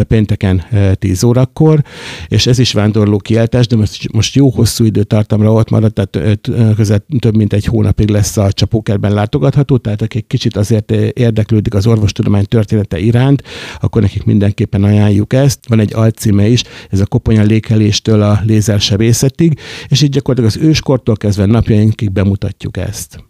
pénteken 0.08 0.64
10 0.94 1.24
órakor, 1.24 1.82
és 2.28 2.46
ez 2.46 2.58
is 2.58 2.72
vándorló 2.72 3.18
kiáltás, 3.18 3.66
de 3.66 3.76
most, 3.76 4.12
most 4.12 4.34
jó 4.34 4.50
hosszú 4.50 4.84
időtartamra 4.84 5.52
ott 5.52 5.70
maradt, 5.70 5.94
tehát 5.94 6.50
közel 6.76 7.04
több 7.18 7.36
mint 7.36 7.52
egy 7.52 7.64
hónapig 7.64 8.08
lesz 8.08 8.36
a 8.36 8.52
Csapókertben 8.52 9.12
látogatható, 9.12 9.76
tehát 9.76 10.02
akik 10.02 10.26
kicsit 10.26 10.56
azért 10.56 10.90
érdeklődik 10.90 11.74
az 11.74 11.86
orvostudomány 11.86 12.44
története 12.44 12.98
iránt, 12.98 13.42
akkor 13.80 14.02
nekik 14.02 14.24
mindenképpen 14.24 14.84
ajánljuk 14.84 15.32
ezt. 15.32 15.58
Van 15.68 15.80
egy 15.80 15.94
alcíme 15.94 16.46
is, 16.46 16.62
ez 16.90 17.00
a 17.00 17.06
koponya 17.06 17.42
lékeléstől 17.42 18.22
a 18.22 18.40
lézer 18.46 18.80
sebészetig, 18.84 19.58
és 19.88 20.02
így 20.02 20.10
gyakorlatilag 20.10 20.56
az 20.56 20.68
őskortól 20.68 21.16
kezdve 21.16 21.46
napjainkig 21.46 22.10
bemutatjuk 22.12 22.76
ezt. 22.76 23.24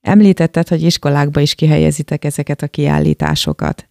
Említetted, 0.00 0.68
hogy 0.68 0.82
iskolákba 0.82 1.40
is 1.40 1.54
kihelyezitek 1.54 2.24
ezeket 2.24 2.62
a 2.62 2.68
kiállításokat. 2.68 3.88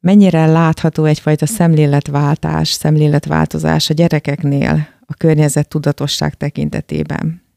Mennyire 0.00 0.46
látható 0.46 1.04
egyfajta 1.04 1.46
szemléletváltás, 1.46 2.68
szemléletváltozás 2.68 3.90
a 3.90 3.94
gyerekeknél 3.94 4.88
a 5.06 5.14
környezet 5.14 5.68
tudatosság 5.68 6.34
tekintetében? 6.34 7.47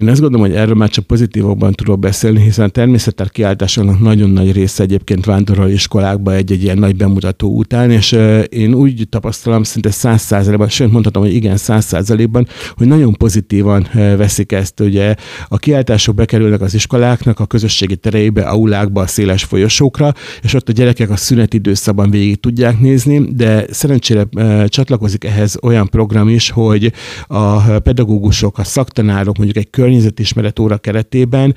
Én 0.00 0.08
azt 0.08 0.20
gondolom, 0.20 0.46
hogy 0.46 0.56
erről 0.56 0.74
már 0.74 0.88
csak 0.88 1.06
pozitívokban 1.06 1.72
tudok 1.72 1.98
beszélni, 1.98 2.40
hiszen 2.40 2.64
a 2.64 2.68
természettel 2.68 3.28
kiáltásoknak 3.28 4.00
nagyon 4.00 4.30
nagy 4.30 4.52
része 4.52 4.82
egyébként 4.82 5.24
vándorol 5.24 5.68
iskolákba 5.68 6.34
egy-egy 6.34 6.62
ilyen 6.62 6.78
nagy 6.78 6.96
bemutató 6.96 7.56
után, 7.56 7.90
és 7.90 8.12
én 8.48 8.74
úgy 8.74 9.06
tapasztalom 9.08 9.62
szinte 9.62 9.90
száz 9.90 10.22
százalékban, 10.22 10.68
sőt 10.68 10.92
mondhatom, 10.92 11.22
hogy 11.22 11.34
igen, 11.34 11.56
száz 11.56 11.84
százalékban, 11.84 12.46
hogy 12.76 12.86
nagyon 12.86 13.12
pozitívan 13.12 13.88
veszik 13.92 14.52
ezt. 14.52 14.80
Ugye 14.80 15.14
a 15.48 15.58
kiáltások 15.58 16.14
bekerülnek 16.14 16.60
az 16.60 16.74
iskoláknak, 16.74 17.40
a 17.40 17.46
közösségi 17.46 17.96
tereibe, 17.96 18.42
aulákba, 18.42 19.00
a 19.00 19.06
széles 19.06 19.44
folyosókra, 19.44 20.12
és 20.42 20.54
ott 20.54 20.68
a 20.68 20.72
gyerekek 20.72 21.10
a 21.10 21.16
szünet 21.16 21.54
időszakban 21.54 22.10
végig 22.10 22.40
tudják 22.40 22.80
nézni, 22.80 23.34
de 23.34 23.64
szerencsére 23.70 24.26
csatlakozik 24.66 25.24
ehhez 25.24 25.56
olyan 25.62 25.88
program 25.88 26.28
is, 26.28 26.50
hogy 26.50 26.92
a 27.26 27.60
pedagógusok, 27.78 28.58
a 28.58 28.64
szaktanárok 28.64 29.36
mondjuk 29.36 29.58
egy 29.58 29.70
kör 29.70 29.88
környezetismeret 29.90 30.58
óra 30.58 30.76
keretében 30.76 31.54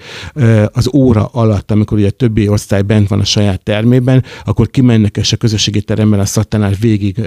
az 0.71 0.89
óra 0.93 1.25
alatt, 1.31 1.71
amikor 1.71 1.97
ugye 1.97 2.09
többi 2.09 2.47
osztály 2.47 2.81
bent 2.81 3.07
van 3.07 3.19
a 3.19 3.23
saját 3.23 3.63
termében, 3.63 4.23
akkor 4.45 4.69
kimennek 4.69 5.17
és 5.17 5.33
a 5.33 5.37
közösségi 5.37 5.81
teremben 5.81 6.19
a 6.19 6.25
szattanár 6.25 6.75
végig 6.79 7.21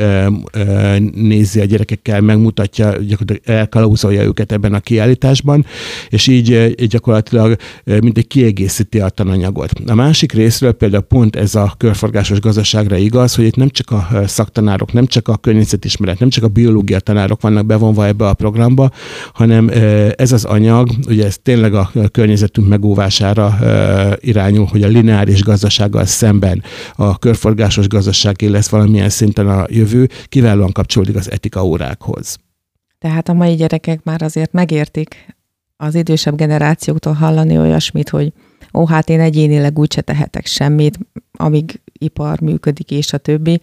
nézi 1.14 1.60
a 1.60 1.64
gyerekekkel, 1.64 2.20
megmutatja, 2.20 2.90
gyakorlatilag 2.90 3.58
elkalauzolja 3.58 4.22
őket 4.22 4.52
ebben 4.52 4.74
a 4.74 4.80
kiállításban, 4.80 5.66
és 6.08 6.26
így 6.26 6.74
gyakorlatilag 6.88 7.56
mint 7.84 8.18
egy 8.18 8.26
kiegészíti 8.26 9.00
a 9.00 9.08
tananyagot. 9.08 9.70
A 9.86 9.94
másik 9.94 10.32
részről 10.32 10.72
például 10.72 11.02
pont 11.02 11.36
ez 11.36 11.54
a 11.54 11.74
körforgásos 11.76 12.40
gazdaságra 12.40 12.96
igaz, 12.96 13.34
hogy 13.34 13.44
itt 13.44 13.56
nem 13.56 13.68
csak 13.68 13.90
a 13.90 14.08
szaktanárok, 14.26 14.92
nem 14.92 15.06
csak 15.06 15.28
a 15.28 15.36
környezetismeret, 15.36 16.18
nem 16.18 16.28
csak 16.28 16.44
a 16.44 16.48
biológia 16.48 17.00
tanárok 17.00 17.40
vannak 17.40 17.66
bevonva 17.66 18.06
ebbe 18.06 18.28
a 18.28 18.34
programba, 18.34 18.90
hanem 19.32 19.70
ez 20.16 20.32
az 20.32 20.44
anyag, 20.44 20.88
ugye 21.09 21.24
ez 21.24 21.38
tényleg 21.42 21.74
a 21.74 21.90
környezetünk 22.12 22.68
megóvására 22.68 23.59
irányul, 24.20 24.64
hogy 24.64 24.82
a 24.82 24.88
lineáris 24.88 25.42
gazdasággal 25.42 26.04
szemben 26.04 26.62
a 26.94 27.18
körforgásos 27.18 27.88
gazdaságé 27.88 28.46
lesz 28.46 28.68
valamilyen 28.68 29.09
szinten 29.09 29.48
a 29.48 29.64
jövő, 29.68 30.09
kiválóan 30.24 30.72
kapcsolódik 30.72 31.16
az 31.16 31.30
etika 31.30 31.64
órákhoz. 31.64 32.38
Tehát 32.98 33.28
a 33.28 33.32
mai 33.32 33.54
gyerekek 33.54 34.04
már 34.04 34.22
azért 34.22 34.52
megértik 34.52 35.35
az 35.76 35.94
idősebb 35.94 36.37
generációktól 36.37 37.12
hallani 37.12 37.59
olyasmit, 37.59 38.09
hogy 38.09 38.32
ó, 38.74 38.87
hát 38.87 39.09
én 39.09 39.20
egyénileg 39.20 39.78
úgyse 39.78 40.00
tehetek 40.00 40.46
semmit, 40.46 40.98
amíg 41.32 41.80
ipar 41.92 42.40
működik, 42.40 42.90
és 42.90 43.12
a 43.12 43.18
többi 43.18 43.61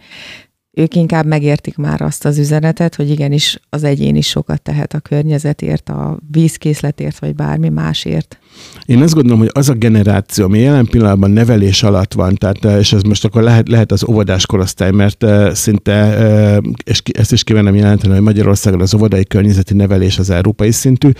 ők 0.74 0.94
inkább 0.94 1.26
megértik 1.26 1.76
már 1.76 2.00
azt 2.00 2.24
az 2.24 2.38
üzenetet, 2.38 2.94
hogy 2.94 3.10
igenis 3.10 3.60
az 3.70 3.84
egyén 3.84 4.16
is 4.16 4.28
sokat 4.28 4.62
tehet 4.62 4.94
a 4.94 5.00
környezetért, 5.00 5.88
a 5.88 6.18
vízkészletért, 6.30 7.18
vagy 7.18 7.34
bármi 7.34 7.68
másért. 7.68 8.38
Én 8.86 9.02
azt 9.02 9.14
gondolom, 9.14 9.38
hogy 9.38 9.50
az 9.52 9.68
a 9.68 9.72
generáció, 9.72 10.44
ami 10.44 10.58
jelen 10.58 10.86
pillanatban 10.86 11.30
nevelés 11.30 11.82
alatt 11.82 12.12
van, 12.12 12.34
tehát, 12.34 12.64
és 12.78 12.92
ez 12.92 13.02
most 13.02 13.24
akkor 13.24 13.42
lehet, 13.42 13.68
lehet 13.68 13.92
az 13.92 14.04
óvodás 14.08 14.46
korosztály, 14.46 14.90
mert 14.90 15.24
szinte, 15.52 16.60
és 16.84 17.02
ezt 17.12 17.32
is 17.32 17.44
kívánom 17.44 17.74
jelenteni, 17.74 18.12
hogy 18.12 18.22
Magyarországon 18.22 18.80
az 18.80 18.94
óvodai 18.94 19.24
környezeti 19.24 19.74
nevelés 19.74 20.18
az 20.18 20.30
európai 20.30 20.70
szintű, 20.70 21.10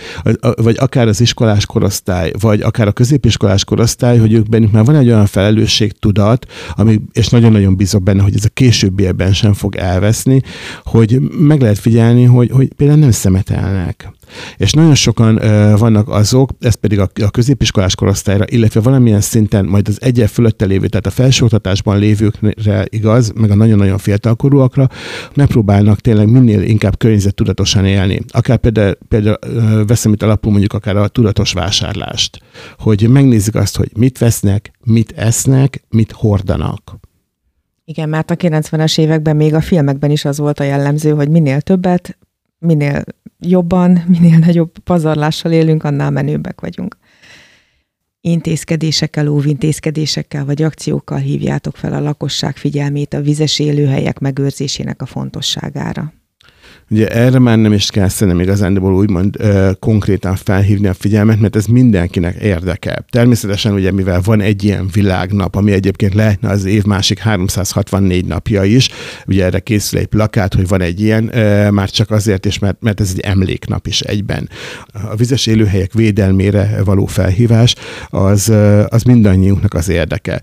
vagy 0.56 0.76
akár 0.78 1.08
az 1.08 1.20
iskolás 1.20 1.66
korosztály, 1.66 2.32
vagy 2.40 2.60
akár 2.60 2.86
a 2.86 2.92
középiskolás 2.92 3.64
korosztály, 3.64 4.18
hogy 4.18 4.32
ők 4.32 4.48
bennük 4.48 4.72
már 4.72 4.84
van 4.84 4.96
egy 4.96 5.08
olyan 5.08 5.26
felelősségtudat, 5.26 6.46
ami, 6.74 7.00
és 7.12 7.28
nagyon-nagyon 7.28 7.76
bízok 7.76 8.02
benne, 8.02 8.22
hogy 8.22 8.34
ez 8.34 8.44
a 8.44 8.48
későbbiekben 8.48 9.32
sem 9.32 9.52
fog 9.52 9.76
elveszni, 9.76 10.42
hogy 10.84 11.20
meg 11.38 11.60
lehet 11.60 11.78
figyelni, 11.78 12.24
hogy, 12.24 12.50
hogy 12.50 12.68
például 12.76 12.98
nem 12.98 13.10
szemetelnek. 13.10 14.12
És 14.56 14.72
nagyon 14.72 14.94
sokan 14.94 15.34
uh, 15.34 15.78
vannak 15.78 16.08
azok, 16.08 16.50
ez 16.60 16.74
pedig 16.74 16.98
a, 16.98 17.08
a 17.22 17.30
középiskolás 17.30 17.94
korosztályra, 17.94 18.44
illetve 18.48 18.80
valamilyen 18.80 19.20
szinten 19.20 19.64
majd 19.64 19.88
az 19.88 20.02
egyen 20.02 20.26
fölötte 20.26 20.64
lévő, 20.64 20.86
tehát 20.86 21.06
a 21.06 21.10
felsőoktatásban 21.10 21.98
lévőkre 21.98 22.84
igaz, 22.88 23.32
meg 23.34 23.50
a 23.50 23.54
nagyon-nagyon 23.54 23.98
fiatalkorúakra, 23.98 24.88
megpróbálnak 25.34 26.00
tényleg 26.00 26.30
minél 26.30 26.62
inkább 26.62 26.96
tudatosan 27.34 27.86
élni. 27.86 28.20
Akár 28.28 28.56
például, 28.56 28.98
például 29.08 29.36
uh, 29.46 29.86
veszem 29.86 30.12
itt 30.12 30.22
alapul 30.22 30.50
mondjuk 30.50 30.72
akár 30.72 30.96
a 30.96 31.08
tudatos 31.08 31.52
vásárlást, 31.52 32.38
hogy 32.78 33.08
megnézzük 33.08 33.54
azt, 33.54 33.76
hogy 33.76 33.90
mit 33.96 34.18
vesznek, 34.18 34.70
mit 34.84 35.12
esznek, 35.16 35.84
mit 35.88 36.12
hordanak. 36.12 37.02
Igen, 37.84 38.08
mert 38.08 38.30
a 38.30 38.36
90-es 38.36 38.98
években 38.98 39.36
még 39.36 39.54
a 39.54 39.60
filmekben 39.60 40.10
is 40.10 40.24
az 40.24 40.38
volt 40.38 40.60
a 40.60 40.64
jellemző, 40.64 41.10
hogy 41.10 41.28
minél 41.28 41.60
többet, 41.60 42.18
minél 42.58 43.04
jobban, 43.48 44.04
minél 44.08 44.38
nagyobb 44.38 44.78
pazarlással 44.78 45.52
élünk, 45.52 45.84
annál 45.84 46.10
menőbbek 46.10 46.60
vagyunk. 46.60 46.96
Intézkedésekkel, 48.20 49.28
óvintézkedésekkel 49.28 50.44
vagy 50.44 50.62
akciókkal 50.62 51.18
hívjátok 51.18 51.76
fel 51.76 51.92
a 51.92 52.00
lakosság 52.00 52.56
figyelmét 52.56 53.14
a 53.14 53.20
vizes 53.20 53.58
élőhelyek 53.58 54.18
megőrzésének 54.18 55.02
a 55.02 55.06
fontosságára. 55.06 56.12
Ugye 56.90 57.08
erre 57.08 57.38
már 57.38 57.58
nem 57.58 57.72
is 57.72 57.90
kell 57.90 58.08
szerintem 58.08 58.42
igazándiból 58.42 58.94
úgymond 58.94 59.36
ö, 59.38 59.70
konkrétan 59.78 60.36
felhívni 60.36 60.86
a 60.86 60.94
figyelmet, 60.94 61.40
mert 61.40 61.56
ez 61.56 61.66
mindenkinek 61.66 62.36
érdekel. 62.36 63.04
Természetesen 63.10 63.72
ugye, 63.72 63.92
mivel 63.92 64.20
van 64.24 64.40
egy 64.40 64.64
ilyen 64.64 64.88
világnap, 64.92 65.56
ami 65.56 65.72
egyébként 65.72 66.14
lehetne 66.14 66.48
az 66.48 66.64
év 66.64 66.84
másik 66.84 67.18
364 67.18 68.26
napja 68.26 68.64
is, 68.64 68.88
ugye 69.26 69.44
erre 69.44 69.58
készül 69.58 69.98
egy 69.98 70.06
plakát, 70.06 70.54
hogy 70.54 70.68
van 70.68 70.80
egy 70.80 71.00
ilyen, 71.00 71.36
ö, 71.36 71.70
már 71.70 71.90
csak 71.90 72.10
azért 72.10 72.46
is, 72.46 72.58
mert, 72.58 72.76
mert 72.80 73.00
ez 73.00 73.10
egy 73.12 73.20
emléknap 73.20 73.86
is 73.86 74.00
egyben. 74.00 74.48
A 75.10 75.14
vizes 75.16 75.46
élőhelyek 75.46 75.92
védelmére 75.92 76.80
való 76.84 77.06
felhívás 77.06 77.74
az, 78.08 78.52
az 78.88 79.02
mindannyiunknak 79.02 79.74
az 79.74 79.88
érdeke. 79.88 80.42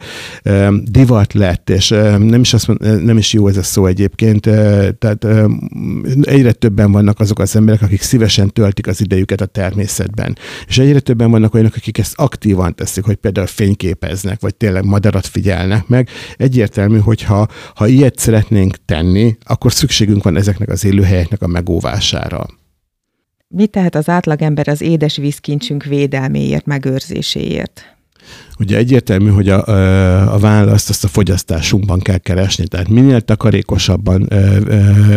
Divat 0.84 1.34
lett, 1.34 1.69
és 1.69 1.89
nem 2.19 2.39
is, 2.39 2.54
azt 2.54 2.67
mond, 2.67 3.04
nem 3.04 3.17
is 3.17 3.34
jó 3.34 3.47
ez 3.47 3.58
a 3.58 3.63
szó 3.63 3.86
egyébként, 3.86 4.41
tehát 4.99 5.25
egyre 6.31 6.51
többen 6.51 6.91
vannak 6.91 7.19
azok 7.19 7.39
az 7.39 7.55
emberek, 7.55 7.81
akik 7.81 8.01
szívesen 8.01 8.49
töltik 8.49 8.87
az 8.87 9.01
idejüket 9.01 9.41
a 9.41 9.45
természetben. 9.45 10.37
És 10.67 10.77
egyre 10.77 10.99
többen 10.99 11.31
vannak 11.31 11.53
olyanok, 11.53 11.75
akik 11.75 11.97
ezt 11.97 12.13
aktívan 12.15 12.75
teszik, 12.75 13.03
hogy 13.03 13.15
például 13.15 13.47
fényképeznek, 13.47 14.41
vagy 14.41 14.55
tényleg 14.55 14.85
madarat 14.85 15.25
figyelnek 15.25 15.87
meg. 15.87 16.09
Egyértelmű, 16.37 16.97
hogy 16.97 17.21
ha, 17.21 17.47
ha 17.75 17.87
ilyet 17.87 18.19
szeretnénk 18.19 18.75
tenni, 18.85 19.37
akkor 19.43 19.71
szükségünk 19.71 20.23
van 20.23 20.37
ezeknek 20.37 20.69
az 20.69 20.85
élőhelyeknek 20.85 21.41
a 21.41 21.47
megóvására. 21.47 22.45
Mit 23.47 23.71
tehet 23.71 23.95
az 23.95 24.09
átlagember 24.09 24.67
az 24.67 24.81
édes 24.81 25.17
vízkincsünk 25.17 25.83
védelméért, 25.83 26.65
megőrzéséért? 26.65 27.95
Ugye 28.62 28.78
egyértelmű, 28.78 29.30
hogy 29.30 29.50
a, 29.50 29.65
a 30.34 30.38
választ 30.38 30.89
azt 30.89 31.04
a 31.04 31.08
fogyasztásunkban 31.08 32.00
kell 32.00 32.17
keresni. 32.17 32.67
Tehát 32.67 32.89
minél 32.89 33.21
takarékosabban, 33.21 34.30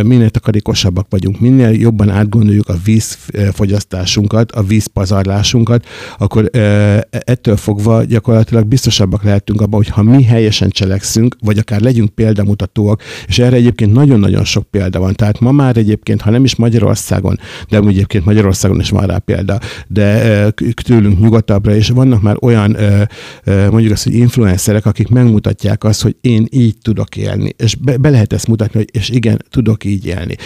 minél 0.02 0.30
takarékosabbak 0.30 1.06
vagyunk, 1.10 1.40
minél 1.40 1.70
jobban 1.70 2.10
átgondoljuk 2.10 2.68
a 2.68 2.74
vízfogyasztásunkat, 2.84 4.52
a 4.52 4.62
vízpazarlásunkat, 4.62 5.86
akkor 6.18 6.50
ettől 7.10 7.56
fogva 7.56 8.04
gyakorlatilag 8.04 8.66
biztosabbak 8.66 9.22
lehetünk 9.22 9.60
abban, 9.60 9.76
hogy 9.76 9.88
ha 9.88 10.02
mi 10.02 10.22
helyesen 10.22 10.68
cselekszünk, 10.68 11.36
vagy 11.40 11.58
akár 11.58 11.80
legyünk 11.80 12.10
példamutatóak, 12.10 13.02
és 13.26 13.38
erre 13.38 13.56
egyébként 13.56 13.92
nagyon-nagyon 13.92 14.44
sok 14.44 14.70
példa 14.70 14.98
van. 14.98 15.14
Tehát 15.14 15.40
ma 15.40 15.52
már 15.52 15.76
egyébként, 15.76 16.20
ha 16.20 16.30
nem 16.30 16.44
is 16.44 16.56
Magyarországon, 16.56 17.38
de 17.68 17.78
egyébként 17.78 18.24
Magyarországon 18.24 18.80
is 18.80 18.90
van 18.90 19.06
rá 19.06 19.18
példa, 19.18 19.58
de 19.86 20.50
tőlünk 20.84 21.20
nyugatabbra 21.20 21.74
is 21.74 21.88
vannak 21.88 22.22
már 22.22 22.36
olyan 22.40 22.76
mondjuk 23.44 23.92
azt, 23.92 24.04
hogy 24.04 24.14
influencerek, 24.14 24.86
akik 24.86 25.08
megmutatják 25.08 25.84
azt, 25.84 26.02
hogy 26.02 26.16
én 26.20 26.46
így 26.50 26.76
tudok 26.82 27.16
élni, 27.16 27.54
és 27.56 27.74
be, 27.74 27.96
be 27.96 28.10
lehet 28.10 28.32
ezt 28.32 28.46
mutatni, 28.46 28.78
hogy 28.78 28.88
és 28.92 29.08
igen, 29.08 29.44
tudok 29.50 29.84
így 29.84 30.06
élni. 30.06 30.36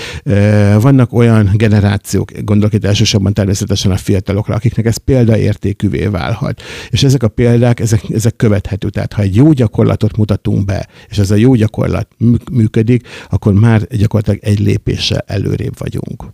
Vannak 0.80 1.12
olyan 1.12 1.50
generációk, 1.54 2.30
gondolok 2.44 2.72
itt 2.72 2.84
elsősorban 2.84 3.32
természetesen 3.32 3.90
a 3.90 3.96
fiatalokra, 3.96 4.54
akiknek 4.54 4.86
ez 4.86 4.96
példaértékűvé 4.96 6.06
válhat. 6.06 6.62
És 6.90 7.02
ezek 7.02 7.22
a 7.22 7.28
példák, 7.28 7.80
ezek, 7.80 8.02
ezek 8.10 8.36
követhető. 8.36 8.88
Tehát 8.88 9.12
ha 9.12 9.22
egy 9.22 9.34
jó 9.34 9.52
gyakorlatot 9.52 10.16
mutatunk 10.16 10.64
be, 10.64 10.88
és 11.08 11.18
ez 11.18 11.30
a 11.30 11.34
jó 11.34 11.54
gyakorlat 11.54 12.08
működik, 12.52 13.08
akkor 13.30 13.52
már 13.52 13.86
gyakorlatilag 13.86 14.40
egy 14.42 14.58
lépéssel 14.58 15.24
előrébb 15.26 15.78
vagyunk. 15.78 16.24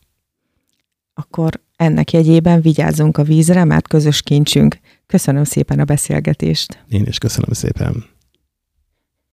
Akkor 1.14 1.61
ennek 1.77 2.12
jegyében 2.12 2.61
vigyázzunk 2.61 3.18
a 3.18 3.22
vízre, 3.22 3.64
mert 3.64 3.88
közös 3.88 4.22
kincsünk. 4.22 4.79
Köszönöm 5.07 5.44
szépen 5.44 5.79
a 5.79 5.85
beszélgetést. 5.85 6.85
Én 6.88 7.05
is 7.07 7.18
köszönöm 7.18 7.53
szépen. 7.53 8.13